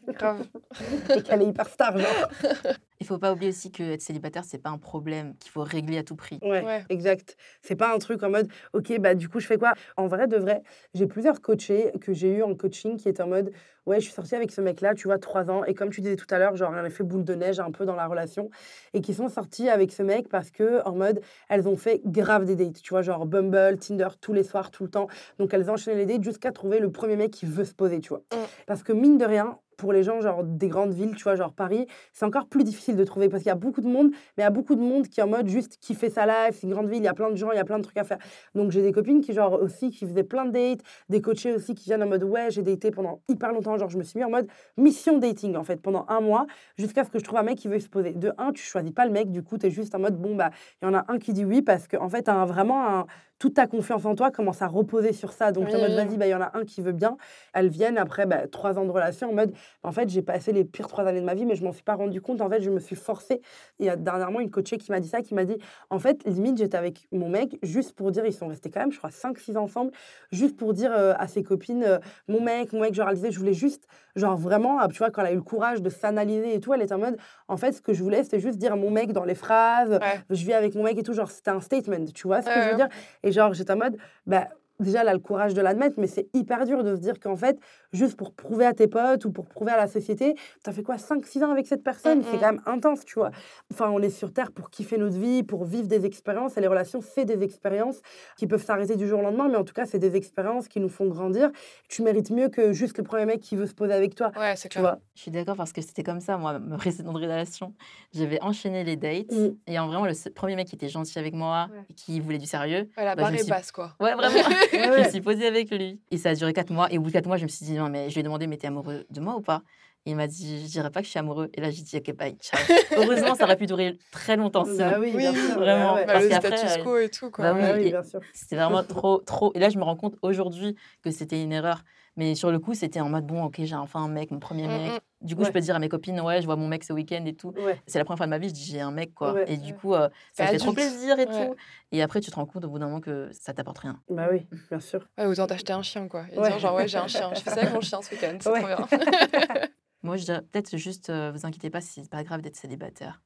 [0.10, 0.46] Grave.
[1.16, 2.10] et qu'elle est hyper star, genre.
[3.00, 5.98] Il faut pas oublier aussi que être célibataire, c'est pas un problème qu'il faut régler
[5.98, 6.38] à tout prix.
[6.44, 6.84] Ouais, Ouais.
[6.90, 7.36] exact.
[7.64, 9.74] C'est pas un truc en mode, ok, bah du coup, je fais quoi?
[9.98, 10.62] En vrai, de vrai,
[10.94, 13.52] j'ai plusieurs coachés que j'ai eu en coaching qui étaient en mode,
[13.86, 16.16] ouais, je suis sortie avec ce mec-là, tu vois, trois ans, et comme tu disais
[16.16, 18.50] tout à l'heure, genre un effet boule de neige un peu dans la relation,
[18.94, 22.46] et qui sont sorties avec ce mec parce que, en mode, elles ont fait grave
[22.46, 25.08] des dates, tu vois, genre Bumble, Tinder, tous les soirs, tout le temps.
[25.40, 28.10] Donc elles enchaînaient les dates jusqu'à trouver le premier mec qui veut se poser, tu
[28.10, 28.24] vois.
[28.32, 28.38] Mm.
[28.68, 31.54] Parce que mine de rien, pour les gens genre des grandes villes, tu vois, genre
[31.54, 34.18] Paris, c'est encore plus difficile de trouver parce qu'il y a beaucoup de monde, mais
[34.38, 36.56] il y a beaucoup de monde qui est en mode juste qui fait sa life,
[36.60, 37.84] c'est une grande ville, il y a plein de gens, il y a plein de
[37.84, 38.20] trucs à faire.
[38.54, 41.74] Donc j'ai des copines qui genre aussi qui faisaient plein de dates, des coachés aussi
[41.74, 44.24] qui viennent en mode ouais, j'ai daté pendant hyper longtemps, genre je me suis mis
[44.24, 46.46] en mode mission dating en fait pendant un mois
[46.78, 48.12] jusqu'à ce que je trouve un mec qui veut se poser.
[48.14, 50.36] De un, tu choisis pas le mec, du coup tu es juste en mode bon
[50.36, 50.52] bah
[50.84, 53.06] il y en a un qui dit oui parce que en fait un- vraiment un
[53.42, 55.52] toute ta confiance en toi commence à reposer sur ça.
[55.52, 57.18] Donc, en mode, vas-y, bah, il y en a un qui veut bien.
[57.54, 59.52] Elles viennent après bah, trois ans de relation en mode,
[59.82, 61.82] en fait, j'ai passé les pires trois années de ma vie, mais je m'en suis
[61.82, 62.40] pas rendu compte.
[62.40, 63.42] En fait, je me suis forcée.
[63.80, 65.58] Il y a dernièrement une coachée qui m'a dit ça, qui m'a dit,
[65.90, 68.92] en fait, limite, j'étais avec mon mec juste pour dire, ils sont restés quand même,
[68.92, 69.90] je crois, 5-6 ensemble,
[70.32, 73.32] juste pour dire euh, à ses copines, euh, mon mec, mon mec, genre, elle disait,
[73.32, 75.90] je voulais juste, genre, vraiment, ah, tu vois, quand elle a eu le courage de
[75.90, 78.60] s'analyser et tout, elle était en mode, en fait, ce que je voulais, c'était juste
[78.60, 80.22] dire mon mec dans les phrases, Ouais.
[80.30, 82.52] je vis avec mon mec et tout, genre, c'était un statement, tu vois ce que
[82.52, 82.90] Ouais, je veux dire?
[83.24, 84.50] Et genre, j'étais en mode, bah,
[84.82, 87.36] déjà, elle a le courage de l'admettre, mais c'est hyper dur de se dire qu'en
[87.36, 87.58] fait,
[87.94, 90.84] juste pour prouver à tes potes ou pour prouver à la société, tu as fait
[90.84, 92.20] quoi 5-6 ans avec cette personne?
[92.20, 92.40] Mm, C'est mm.
[92.40, 93.32] quand même intense, tu vois.
[93.72, 96.68] Enfin, on est sur Terre pour kiffer notre vie, pour vivre des expériences, et les
[96.68, 98.02] relations, c'est des expériences
[98.38, 100.80] qui peuvent s'arrêter du jour au lendemain, mais en tout cas, c'est des expériences qui
[100.80, 101.52] nous font grandir.
[101.90, 104.56] Tu mérites mieux que juste le premier mec qui veut se poser avec toi, Ouais,
[104.56, 104.82] c'est tu clair.
[104.84, 105.00] vois.
[105.16, 107.74] Je suis d'accord parce que c'était comme ça, moi, ma précédente relation.
[108.14, 109.50] J'avais enchaîné les dates Mm.
[109.68, 111.84] et en vraiment, le premier mec qui était gentil avec moi, Ouais.
[111.96, 113.94] qui voulait du sérieux, Ouais, la Bah, barre me est suis- basse, quoi.
[114.00, 114.34] ouais, vraiment,
[114.72, 115.04] je ouais.
[115.06, 116.00] me suis posée avec lui.
[116.12, 116.92] Et ça a duré quatre mois.
[116.92, 118.24] Et au bout de quatre mois, je me suis dit, non, mais je lui ai
[118.24, 119.64] demandé, mais t'es amoureux de moi ou pas?
[120.06, 121.50] Et il m'a dit, je dirais pas que je suis amoureux.
[121.54, 122.60] Et là, j'ai dit, ok, bye, ciao.
[122.98, 124.78] Heureusement, ça aurait pu durer très longtemps sinon.
[124.90, 125.94] Bah oui, Oui, bien oui, sûr, vraiment.
[125.96, 127.54] Bah, Parce le qu'après, status quo et tout, quoi.
[127.54, 128.20] bah oui, oui, et- bien sûr.
[128.34, 129.52] C'était vraiment trop, trop.
[129.54, 131.84] Et là, je me rends compte aujourd'hui que c'était une erreur.
[132.18, 134.68] Mais sur le coup, c'était en mode, bon, ok, j'ai enfin un mec, mon premier
[134.68, 134.92] Mm, mec.
[134.92, 135.26] mm.
[135.28, 137.24] Du coup, je peux dire à mes copines, ouais, je vois mon mec ce week-end
[137.26, 137.54] et tout.
[137.58, 137.80] Ouais.
[137.88, 139.34] C'est la première fois de ma vie, je dis, j'ai un mec, quoi.
[139.34, 139.46] Ouais.
[139.52, 140.88] Et du coup, euh, ça fait trop adulte.
[140.90, 141.48] plaisir et Ouais.
[141.48, 141.56] tout.
[141.92, 144.02] Et après, tu te rends compte au bout d'un moment que ça t'apporte rien.
[144.10, 145.08] Bah oui, bien sûr.
[145.18, 146.26] Ouais, autant t'acheter un chien, quoi.
[146.34, 146.50] Et Ouais.
[146.50, 147.32] dire, genre, ouais, j'ai un chien.
[147.34, 148.38] Je fais ça avec mon chien ce week-end.
[148.42, 148.60] C'est Ouais.
[148.62, 148.88] trop bien.
[150.04, 153.22] Moi, je dirais peut-être juste, euh, vous inquiétez pas, c'est pas grave d'être célibataire.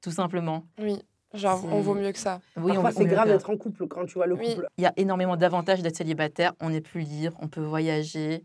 [0.00, 0.64] Tout simplement.
[0.78, 0.98] Oui.
[1.36, 2.40] Genre, on vaut mieux que ça.
[2.56, 4.54] Oui, Parfois, c'est grave d'être en couple quand tu vois le Oui.
[4.54, 4.66] couple.
[4.78, 6.52] Il y a énormément d'avantages d'être célibataire.
[6.60, 8.44] On est plus libre, on peut voyager,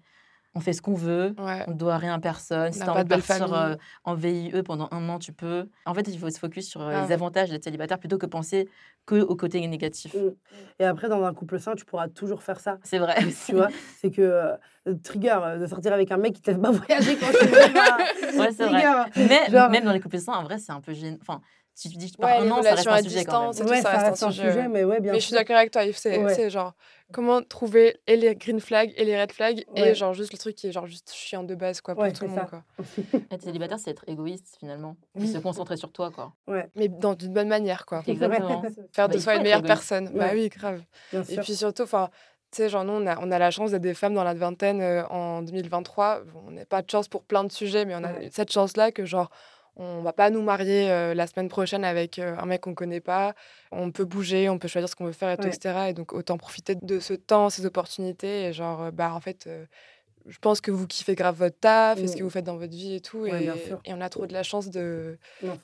[0.53, 1.33] on fait ce qu'on veut.
[1.39, 1.63] Ouais.
[1.67, 2.73] On ne doit rien à personne.
[2.73, 5.69] Si tu as pas envie de partir euh, en VIE pendant un an, tu peux.
[5.85, 7.13] En fait, il faut se focus sur euh, Ah les ouais.
[7.13, 8.67] avantages d'être célibataire plutôt que penser
[9.05, 10.13] que au côté négatif.
[10.13, 10.33] Mm.
[10.79, 12.77] Et après, dans un couple sain, tu pourras toujours faire ça.
[12.83, 13.15] C'est vrai.
[13.45, 16.51] Tu vois, c'est que euh, le trigger euh, de sortir avec un mec qui te
[16.51, 18.39] laisse pas voyager quand tu veux.
[18.39, 18.83] Ouais, c'est vrai.
[19.15, 21.17] Mais Genre- même dans les couples sains, en vrai, c'est un peu gênant.
[21.21, 21.41] Enfin,
[21.81, 23.25] si tu dis que tu pars Ouais, un an, ça reste relations un à sujet
[23.25, 23.67] quand même.
[23.69, 24.67] Ouais, ça reste un sujet, ouais.
[24.67, 26.49] mais ouais, bien Mais je suis d'accord avec toi, Yves, c'est Ouais.
[26.49, 26.73] genre
[27.11, 29.95] comment trouver et les green flags et les red flags et Ouais.
[29.95, 32.23] genre juste le truc qui est genre juste chiant de base quoi pour Ouais, tout
[32.23, 32.63] le monde quoi.
[33.31, 34.95] Être célibataire, c'est être égoïste finalement.
[35.15, 35.27] Oui.
[35.27, 36.33] se concentrer sur toi, quoi.
[36.75, 38.03] Mais dans d'une bonne manière quoi.
[38.07, 38.61] Exactement.
[38.93, 40.09] Faire de soi une meilleure personne.
[40.13, 40.31] Bah Ouais.
[40.35, 40.81] oui, grave.
[41.11, 41.43] Bien Et sûr.
[41.43, 42.09] puis surtout, enfin,
[42.51, 44.33] tu sais, genre nous on a, on a la chance d'être des femmes dans la
[44.33, 46.21] vingtaine euh, en 2023.
[46.33, 48.29] Bon, on n'a pas de chance pour plein de sujets, mais on a Ouais.
[48.31, 49.29] cette chance là que genre
[49.81, 53.01] on va pas nous marier euh, la semaine prochaine avec euh, un mec qu'on connaît
[53.01, 53.33] pas.
[53.71, 55.55] On peut bouger, on peut choisir ce qu'on veut faire, et tout, Ouais.
[55.55, 55.89] etc.
[55.89, 58.45] Et donc autant profiter de ce temps, ces opportunités.
[58.45, 59.49] Et genre, bah en fait,
[60.27, 62.23] je pense que vous kiffez grave votre taf et ce que Mm.
[62.23, 63.19] vous faites dans votre vie et tout.
[63.19, 63.45] Ouais,
[63.85, 65.17] et, on a trop de la chance de,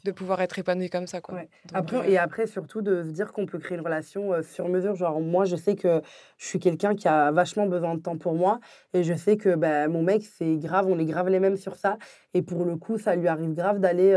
[0.04, 1.22] de pouvoir être épanoui comme ça.
[1.22, 1.36] Quoi.
[1.36, 1.50] Ouais.
[1.66, 4.42] Donc, Après, euh, et après, surtout, de se dire qu'on peut créer une relation euh,
[4.44, 4.96] sur mesure.
[4.96, 6.02] Genre, moi, je sais que
[6.38, 8.60] je suis quelqu'un qui a vachement besoin de temps pour moi.
[8.94, 11.76] Et je sais que bah, mon mec, c'est grave, on est grave les mêmes sur
[11.76, 11.98] ça.
[12.34, 14.16] Et pour le coup, ça lui arrive grave d'aller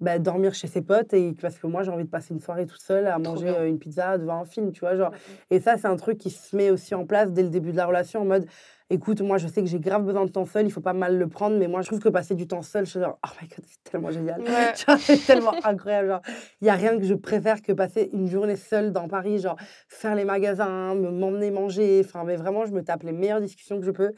[0.00, 1.12] bah, dormir chez ses potes.
[1.14, 3.44] Et parce que moi, j'ai envie de passer une soirée toute seule à Trop manger
[3.46, 3.54] bien.
[3.54, 4.96] euh, une pizza devant un film, tu vois.
[4.96, 5.12] Genre.
[5.50, 7.76] Et ça, c'est un truc qui se met aussi en place dès le début de
[7.76, 8.46] la relation en mode.
[8.90, 11.18] Écoute, moi, je sais que j'ai grave besoin de temps seul, il faut pas mal
[11.18, 13.28] le prendre, mais moi, je trouve que passer du temps seul, je suis genre, oh
[13.42, 14.40] my god, c'est tellement génial.
[14.40, 14.72] Ouais.
[14.98, 16.08] C'est tellement incroyable.
[16.08, 16.22] Genre,
[16.62, 19.56] il n'y a rien que je préfère que passer une journée seule dans Paris, genre
[19.88, 22.00] faire les magasins, me- m'emmener manger.
[22.02, 24.12] Enfin, mais vraiment, je me tape les meilleures discussions que je peux.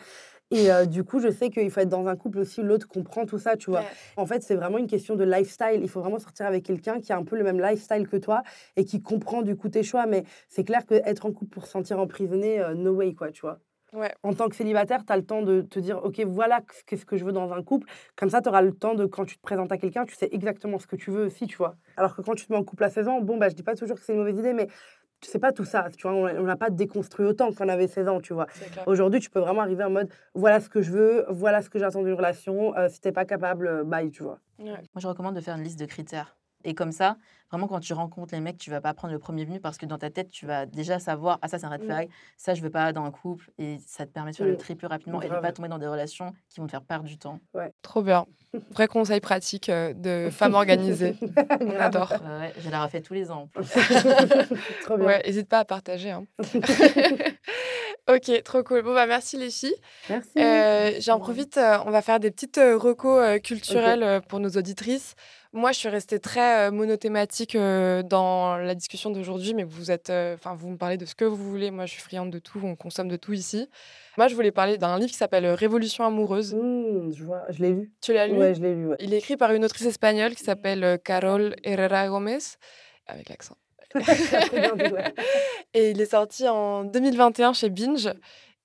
[0.50, 3.24] Et euh, du coup, je sais qu'il faut être dans un couple aussi, l'autre comprend
[3.24, 3.80] tout ça, tu vois.
[3.80, 3.86] Ouais.
[4.16, 5.80] En fait, c'est vraiment une question de lifestyle.
[5.82, 8.42] Il faut vraiment sortir avec quelqu'un qui a un peu le même lifestyle que toi
[8.76, 10.06] et qui comprend du coup tes choix.
[10.06, 13.42] Mais c'est clair qu'être en couple pour se sentir emprisonné, euh, no way, quoi, tu
[13.42, 13.60] vois.
[13.92, 14.12] Ouais.
[14.22, 17.16] En tant que célibataire, tu as le temps de te dire, OK, voilà qu'est-ce que
[17.16, 17.88] je veux dans un couple.
[18.16, 20.28] Comme ça, tu auras le temps de, quand tu te présentes à quelqu'un, tu sais
[20.30, 21.76] exactement ce que tu veux aussi, tu vois.
[21.96, 23.64] Alors que quand tu te mets en couple à 16 ans, bon, bah, je dis
[23.64, 24.68] pas toujours que c'est une mauvaise idée, mais
[25.20, 26.12] tu sais pas tout ça, tu vois.
[26.16, 28.46] On n'a pas déconstruit autant quand on avait 16 ans, tu vois.
[28.52, 28.70] C'est.
[28.86, 31.78] Aujourd'hui, tu peux vraiment arriver en mode, voilà ce que je veux, voilà ce que
[31.78, 32.76] j'attends d'une relation.
[32.76, 34.38] euh, si t'es pas capable, euh, bye, tu vois.
[34.58, 34.66] Ouais.
[34.70, 36.36] Moi, je recommande de faire une liste de critères.
[36.64, 37.16] Et comme ça,
[37.50, 39.86] vraiment, quand tu rencontres les mecs, tu vas pas prendre le premier venu parce que
[39.86, 41.86] dans ta tête, tu vas déjà savoir, ah, ça, c'est un red Mm.
[41.86, 43.50] flag, ça, je veux pas dans un couple.
[43.58, 44.58] Et ça te permet de faire le Mm.
[44.58, 47.04] tri plus rapidement et de pas tomber dans des relations qui vont te faire perdre
[47.06, 47.40] du temps.
[47.82, 48.26] Trop bien.
[48.72, 51.14] Vrai conseil pratique euh, de femme organisée.
[51.60, 52.10] On adore.
[52.12, 53.42] Ouais, ouais, je la refais tous les ans.
[53.42, 53.64] en plus.
[54.82, 55.06] Trop bien.
[55.06, 56.10] Ouais, n'hésite pas à partager.
[56.10, 56.24] hein.
[58.08, 58.82] ok, trop cool.
[58.82, 59.74] Bon, bah merci les filles.
[60.08, 60.30] Merci.
[60.38, 64.50] Euh, J'en profite, euh, on va faire des petites euh, recos euh, culturelles pour nos
[64.50, 65.14] auditrices.
[65.52, 70.68] Moi, je suis restée très monothématique dans la discussion d'aujourd'hui, mais vous êtes, enfin, vous
[70.68, 71.72] me parlez de ce que vous voulez.
[71.72, 73.68] Moi, je suis friande de tout, on consomme de tout ici.
[74.16, 76.54] Moi, je voulais parler d'un livre qui s'appelle Révolution amoureuse.
[76.54, 77.92] Mmh, je vois, je l'ai lu.
[78.00, 78.36] Tu l'as lu?
[78.36, 78.86] Ouais, je l'ai lu.
[78.90, 78.96] Ouais.
[79.00, 82.38] Il est écrit par une autrice espagnole qui s'appelle euh, Carol Herrera Gomez,
[83.08, 83.56] avec l'accent.
[85.74, 88.10] Et il est sorti en 2021 chez Binge.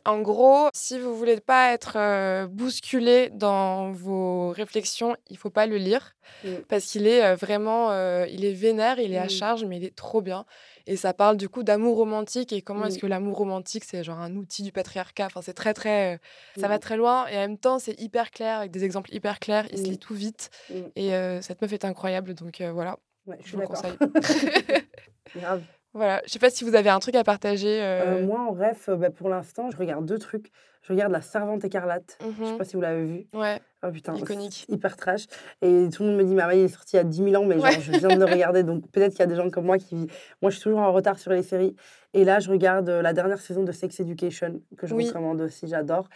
[0.08, 5.66] En gros, si vous voulez pas être euh, bousculé dans vos réflexions, il faut pas
[5.66, 6.12] le lire
[6.44, 6.50] Mm.
[6.68, 9.30] parce qu'il est euh, vraiment, euh, il est vénère, il est à Mm.
[9.30, 10.46] charge, mais il est trop bien.
[10.88, 13.02] Et ça parle du coup d'amour romantique et comment est-ce Mm.
[13.02, 15.26] que l'amour romantique c'est genre un outil du patriarcat.
[15.28, 16.20] Enfin, c'est très très,
[16.60, 19.40] ça va très loin et en même temps c'est hyper clair avec des exemples hyper
[19.40, 19.66] clairs.
[19.72, 20.50] Il se lit tout vite
[20.96, 21.12] et
[21.42, 22.34] cette meuf est incroyable.
[22.36, 22.98] Donc voilà,
[23.28, 23.82] Ouais, je suis d'accord.
[25.36, 25.64] Grave.
[25.94, 26.22] Voilà.
[26.26, 27.82] Je sais pas si vous avez un truc à partager.
[27.82, 30.52] Euh, euh, moi, en ref, euh, bah, pour l'instant, je regarde deux trucs.
[30.86, 32.18] Je regarde La Servante écarlate.
[32.22, 32.58] Je sais mhm.
[32.60, 33.28] pas si vous l'avez vu.
[33.34, 34.66] Ouais, Oh putain, iconique.
[34.70, 35.26] hyper trash.
[35.64, 37.36] Et tout le monde me dit, mais il est sorti il y a 10 000
[37.36, 38.62] ans, mais genre, je viens de le regarder.
[38.62, 39.96] Donc peut-être qu'il y a des gens comme moi qui.
[40.44, 41.76] Moi, je suis toujours en retard sur les séries.
[42.14, 45.08] Et là, je regarde euh, la dernière saison de Sex Education, que je Oui.
[45.08, 46.08] recommande aussi, j'adore.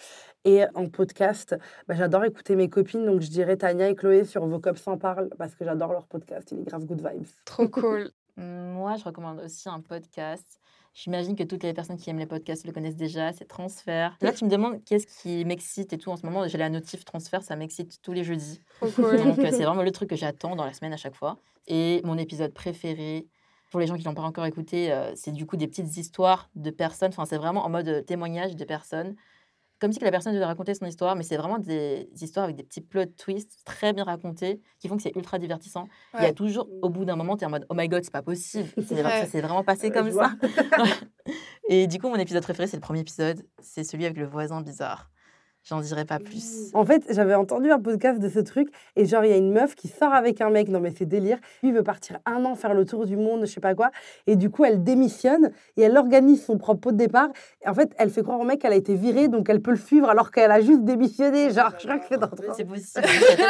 [0.45, 1.57] Et en podcast,
[1.87, 3.05] bah, j'adore écouter mes copines.
[3.05, 6.05] Donc je dirais Tania et Chloé sur Vos Cops s'en parlent, parce que j'adore leur
[6.05, 6.51] podcast.
[6.51, 7.25] Il est grave good vibes.
[7.43, 8.11] Trop cool.
[8.37, 10.58] Moi, je recommande aussi un podcast.
[11.01, 14.17] J'imagine que toutes les personnes qui aiment les podcasts le connaissent déjà, c'est Transfert.
[14.19, 16.45] Là, tu me demandes qu'est-ce qui m'excite et tout en ce moment.
[16.45, 18.59] J'ai la notif Transfert, ça m'excite tous les jeudis.
[18.81, 19.15] Cool.
[19.15, 21.37] Donc, euh, c'est vraiment le truc que j'attends dans la semaine à chaque fois.
[21.67, 23.27] Et mon épisode préféré,
[23.71, 26.49] pour les gens qui l'ont pas encore écouté, euh, c'est du coup des petites histoires
[26.55, 27.11] de personnes.
[27.13, 29.15] Enfin, c'est vraiment en mode euh, témoignage de personnes.
[29.79, 32.55] Comme si que la personne devait raconter son histoire, mais c'est vraiment des histoires avec
[32.57, 35.87] des petits plot twists très bien racontés qui font que c'est ultra divertissant.
[36.15, 38.03] Il y a toujours, au bout d'un moment, tu es en mode Oh my god,
[38.03, 38.67] c'est pas possible.
[38.77, 39.21] C'est vrai- Ouais.
[39.21, 40.33] ça s'est vraiment passé comme ça.
[41.69, 43.43] Et du coup, mon épisode préféré, c'est le premier épisode.
[43.61, 45.09] C'est celui avec le voisin bizarre.
[45.69, 46.71] J'en dirai pas plus.
[46.73, 49.51] En fait, j'avais entendu un podcast de ce truc et genre il y a une
[49.51, 51.37] meuf qui sort avec un mec, non mais c'est délire.
[51.61, 53.91] Lui il veut partir un an faire le tour du monde, je sais pas quoi,
[54.25, 57.29] et du coup elle démissionne et elle organise son propre pot de départ.
[57.63, 59.69] Et en fait, elle fait croire au mec qu'elle a été virée, donc elle peut
[59.71, 61.51] le suivre alors qu'elle a juste démissionné.
[61.51, 63.05] Genre, je crois que c'est dans c'est possible.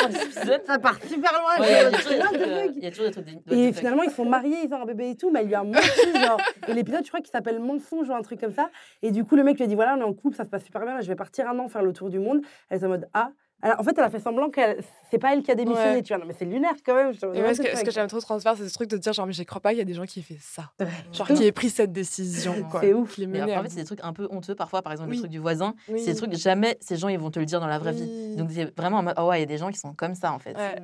[0.09, 0.61] D'épisodes.
[0.65, 1.65] Ça part super loin.
[1.65, 3.25] Ouais, il y a toujours des trucs, the fuck il y a toujours des trucs.
[3.25, 5.39] de- what the Et finalement, ils sont mariés, ils ont un bébé et tout, mais
[5.41, 5.79] elle lui a menti,
[6.25, 6.37] genre.
[6.67, 8.69] Et l'épisode, je crois qu'il s'appelle Mensonge ou un truc comme ça.
[9.03, 10.49] Et du coup, le mec lui a dit voilà, on est en couple, ça se
[10.49, 12.41] passe super bien, je vais partir un an faire le tour du monde.
[12.69, 13.31] Elle est en mode ah.
[13.61, 14.81] Alors, en fait, elle a fait semblant qu'elle.
[15.11, 16.01] C'est pas elle qui a démissionné, Ouais.
[16.01, 16.21] tu vois.
[16.21, 17.11] Non, mais c'est lunaire quand même.
[17.13, 19.11] je Et moi, ce que, ce que j'aime trop transfert, c'est ce truc de dire
[19.11, 20.71] genre, mais je crois pas qu'il y a des gens qui aient fait ça.
[20.79, 20.87] Ouais.
[21.11, 22.53] Genre, qui aient pris cette décision.
[22.79, 23.17] C'est ouf.
[23.17, 24.81] Les Mais en fait, c'est des trucs un peu honteux parfois.
[24.81, 25.17] Par exemple, Oui.
[25.17, 25.73] le truc du voisin.
[25.89, 25.97] bout.
[25.97, 26.15] C'est des Oui.
[26.15, 28.07] trucs, jamais ces gens, ils vont te le dire dans la vraie vie.
[28.09, 28.35] Oui.
[28.37, 30.15] Donc, c'est vraiment en mode, oh ouais, il y a des gens qui sont comme
[30.15, 30.55] ça, en fait.
[30.55, 30.75] Ouais.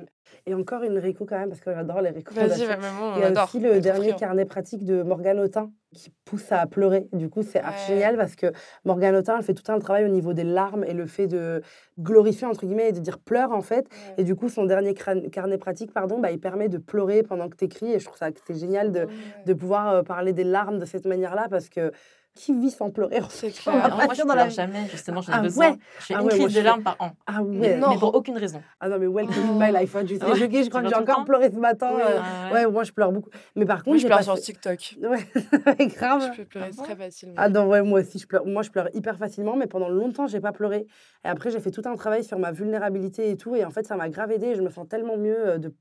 [0.44, 2.34] Et encore une réco quand même, parce que j'adore les récos.
[2.34, 3.44] Vas-y, bah, maman, on Il y a adore.
[3.44, 7.08] aussi On le dernier carnet pratique de Morgane Autain qui pousse à pleurer.
[7.12, 8.52] Du coup, c'est archi génial parce que
[8.84, 11.62] Morgane Autain, elle fait tout un travail au niveau des larmes et le fait de
[11.98, 13.88] glorifier, entre guillemets, et de dire pleure, en fait.
[14.18, 17.56] Et du coup, son dernier carnet pratique, pardon, bah, il permet de pleurer pendant que
[17.56, 17.92] tu écris.
[17.92, 19.06] Et je trouve ça que c'est génial de,
[19.46, 21.92] de pouvoir euh, parler des larmes de cette manière-là parce que
[22.36, 25.32] qui vit sans pleurer en C'est fait pas moi, je la pleure jamais, justement, j'en
[25.32, 25.70] ai Ah besoin.
[25.70, 25.76] ouais.
[25.98, 27.10] Je fais Ah une ouais, crise je de larmes par an.
[27.26, 27.76] Ah Mais ouais.
[27.78, 27.90] non.
[27.90, 28.62] Mais pour aucune raison.
[28.78, 29.60] Ah non, mais welcome Oh.
[29.60, 29.96] in my life.
[29.96, 31.90] hein, choquée, je tu crois que j'ai encore pleuré ce matin.
[31.96, 32.02] Oui.
[32.04, 33.30] euh, Ouais, moi je pleure beaucoup.
[33.56, 34.96] Mais par contre, Moi, je j'ai pleure passé- sur TikTok.
[35.02, 36.30] Ouais, grave.
[36.32, 37.34] Je peux pleurer Ah très facilement.
[37.38, 38.46] Ah non, ouais, moi aussi, je pleure.
[38.46, 40.86] Moi, je pleure hyper facilement, mais pendant longtemps, j'ai pas pleuré.
[41.24, 43.56] Et après, j'ai fait tout un travail sur ma vulnérabilité et tout.
[43.56, 44.54] Et en fait, ça m'a grave aidé.
[44.54, 45.72] Je me sens tellement mieux euh, de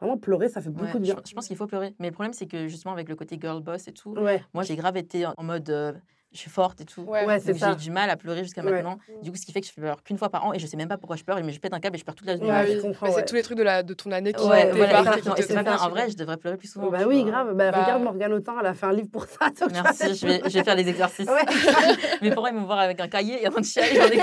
[0.00, 0.48] vraiment pleurer.
[0.48, 1.22] Ça fait beaucoup Ouais, de je, bien.
[1.26, 1.94] je pense qu'il faut pleurer.
[1.98, 4.62] Mais le problème, c'est que justement, avec le côté girl boss et tout, Ouais, moi,
[4.62, 5.92] j'ai grave été en mode euh,
[6.32, 7.00] je suis forte et tout.
[7.02, 7.38] Ouais.
[7.40, 8.70] c'est j'ai du mal à pleurer jusqu'à Ouais.
[8.72, 8.98] maintenant.
[9.22, 10.76] Du coup, ce qui fait que je pleure qu'une fois par an et je sais
[10.76, 12.36] même pas pourquoi je pleure, mais je pète un câble et je pleure toute la
[12.36, 12.52] journée.
[12.66, 13.12] Je Mais.
[13.14, 15.02] C'est tous les trucs de, la, de ton année qui Ouais, voilà,
[15.38, 15.78] et c'est pas.
[15.78, 16.90] En vrai, je devrais pleurer plus souvent.
[16.90, 17.30] bah tu oui, vois.
[17.30, 17.54] grave.
[17.54, 19.48] Bah, Bah, regarde Morgane Autain, elle a fait un livre pour ça.
[19.72, 21.26] Merci, je vais, je vais faire les exercices.
[21.30, 21.44] Ouais.
[22.22, 24.08] Mes parents, ils vont me voir avec un cahier et en train de chialer dans
[24.10, 24.18] des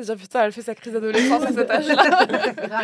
[0.00, 2.82] dit, putain, elle fait sa crise d'adolescence à cet âge-là.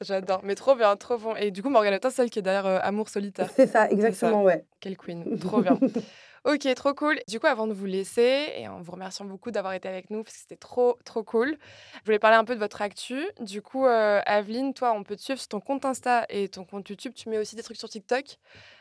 [0.00, 0.40] J'adore.
[0.44, 1.34] Mais trop bien, trop bon.
[1.36, 3.48] Et du coup, Morgane Autain, celle qui est derrière euh, Amour solitaire.
[3.54, 4.64] C'est ça, exactement, ouais.
[4.80, 5.38] Quelle queen.
[5.38, 5.78] Trop bien.
[6.44, 7.18] Ok, trop cool.
[7.28, 10.24] Du coup, avant de vous laisser, et en vous remerciant beaucoup d'avoir été avec nous,
[10.24, 11.56] parce que c'était trop, trop cool,
[12.00, 13.22] je voulais parler un peu de votre actu.
[13.40, 16.64] Du coup, euh, Aveline, toi, on peut te suivre sur ton compte Insta et ton
[16.64, 17.12] compte YouTube.
[17.14, 18.24] Tu mets aussi des trucs sur TikTok.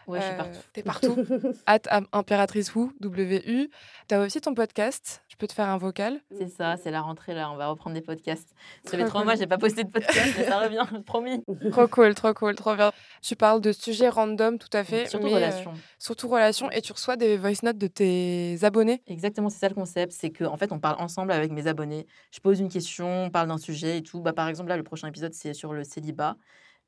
[0.08, 0.60] Ouais, je suis Euh, partout.
[0.74, 1.26] T'es partout.
[1.68, 1.80] At
[2.12, 3.70] Impératrice Wu, W-U.
[4.08, 5.22] T'as aussi ton podcast.
[5.30, 6.20] Je peux te faire un vocal.
[6.36, 8.50] C'est ça, c'est la rentrée là, on va reprendre des podcasts.
[8.86, 11.44] Ça fait Trop trois mois, j'ai pas posté de podcast, mais ça revient, promis.
[11.72, 12.92] Trop cool, trop cool, trop bien.
[13.22, 15.06] Tu parles de sujets random, tout à fait.
[15.08, 15.74] Surtout euh, relation.
[16.00, 16.72] surtout relations.
[16.72, 19.02] Et tu reçois des voice notes de tes abonnés?
[19.08, 22.06] Exactement, c'est ça le concept, c'est qu'en en fait, on parle ensemble avec mes abonnés.
[22.32, 24.22] Je pose une question, on parle d'un sujet et tout.
[24.22, 26.36] Bah, par exemple, là, le prochain épisode, c'est sur le célibat,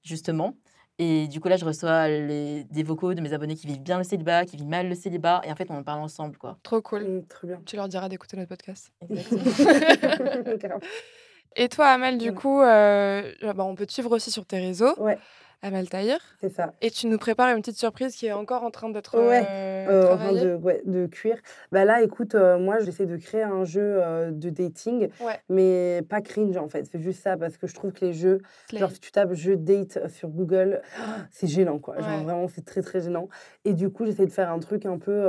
[0.04, 0.56] justement.
[1.00, 3.98] Et du coup, là, je reçois les, des vocaux de mes abonnés qui vivent bien
[3.98, 5.42] le célibat, qui vivent mal le célibat.
[5.44, 6.60] Et en fait, on en parle ensemble, quoi.
[6.62, 7.04] Trop cool.
[7.04, 7.62] Mm, Très bien.
[7.66, 8.92] Tu leur diras d'écouter notre podcast.
[9.10, 10.80] Exactement.
[11.56, 12.36] Et toi, Amel, du Ouais.
[12.36, 14.94] coup, euh, bah, on peut te suivre aussi sur tes réseaux.
[15.00, 15.18] Ouais.
[15.64, 16.20] Amel Tahir.
[16.42, 16.74] C'est ça.
[16.82, 20.16] Et tu nous prépares une petite surprise qui est encore en train d'être Ouais, euh,
[20.20, 21.38] Euh, de, ouais, de cuire.
[21.72, 25.40] Bah là, écoute, euh, moi, j'essaie de créer un jeu euh, de dating, Ouais.
[25.50, 26.86] mais pas cringe en fait.
[26.92, 28.80] C'est juste ça, parce que je trouve que les jeux, Slay.
[28.82, 30.82] genre si tu tapes jeu date sur Google,
[31.32, 31.98] c'est gênant quoi.
[32.00, 33.30] Genre vraiment, c'est très très gênant.
[33.66, 35.28] Et du coup, j'essaie de faire un truc un peu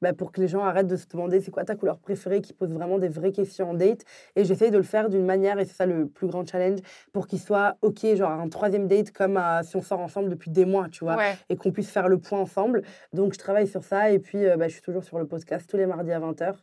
[0.00, 2.54] bah, pour que les gens arrêtent de se demander c'est quoi ta couleur préférée, qui
[2.54, 4.00] pose vraiment des vraies questions en date.
[4.36, 6.80] Et j'essaie de le faire d'une manière, et c'est ça le plus grand challenge,
[7.12, 10.50] pour qu'il soit ok, genre un troisième date comme euh, si on sort ensemble depuis
[10.50, 11.36] des mois, tu vois Ouais.
[11.48, 12.82] et qu'on puisse faire le point ensemble.
[13.12, 14.10] Donc, je travaille sur ça.
[14.10, 16.54] Et puis, euh, bah, je suis toujours sur le podcast tous les mardis à 20h.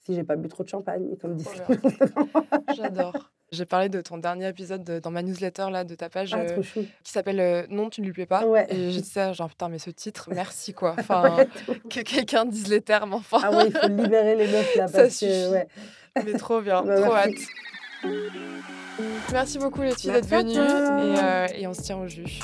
[0.00, 1.46] Si j'ai pas bu trop de champagne, comme dit.
[2.76, 3.30] J'adore.
[3.52, 6.40] J'ai parlé de ton dernier épisode de- dans ma newsletter là, de ta page Ah,
[6.40, 6.62] euh,
[7.04, 8.44] qui s'appelle euh, Non, tu ne lui plais pas.
[8.46, 8.66] Ouais.
[8.68, 10.94] Et j'ai dit ça, genre putain, mais ce titre, merci quoi.
[10.98, 11.48] Enfin, Ouais,
[11.90, 13.38] que quelqu'un dise les termes, enfin.
[13.42, 15.30] Ah ouais, il faut libérer les meufs là Ça parce suffit.
[15.30, 15.68] que ouais.
[16.24, 17.30] Mais trop bien, Bah, trop hâte.
[19.32, 22.40] Merci beaucoup les filles d'être venues et, euh, et on se tient au jus.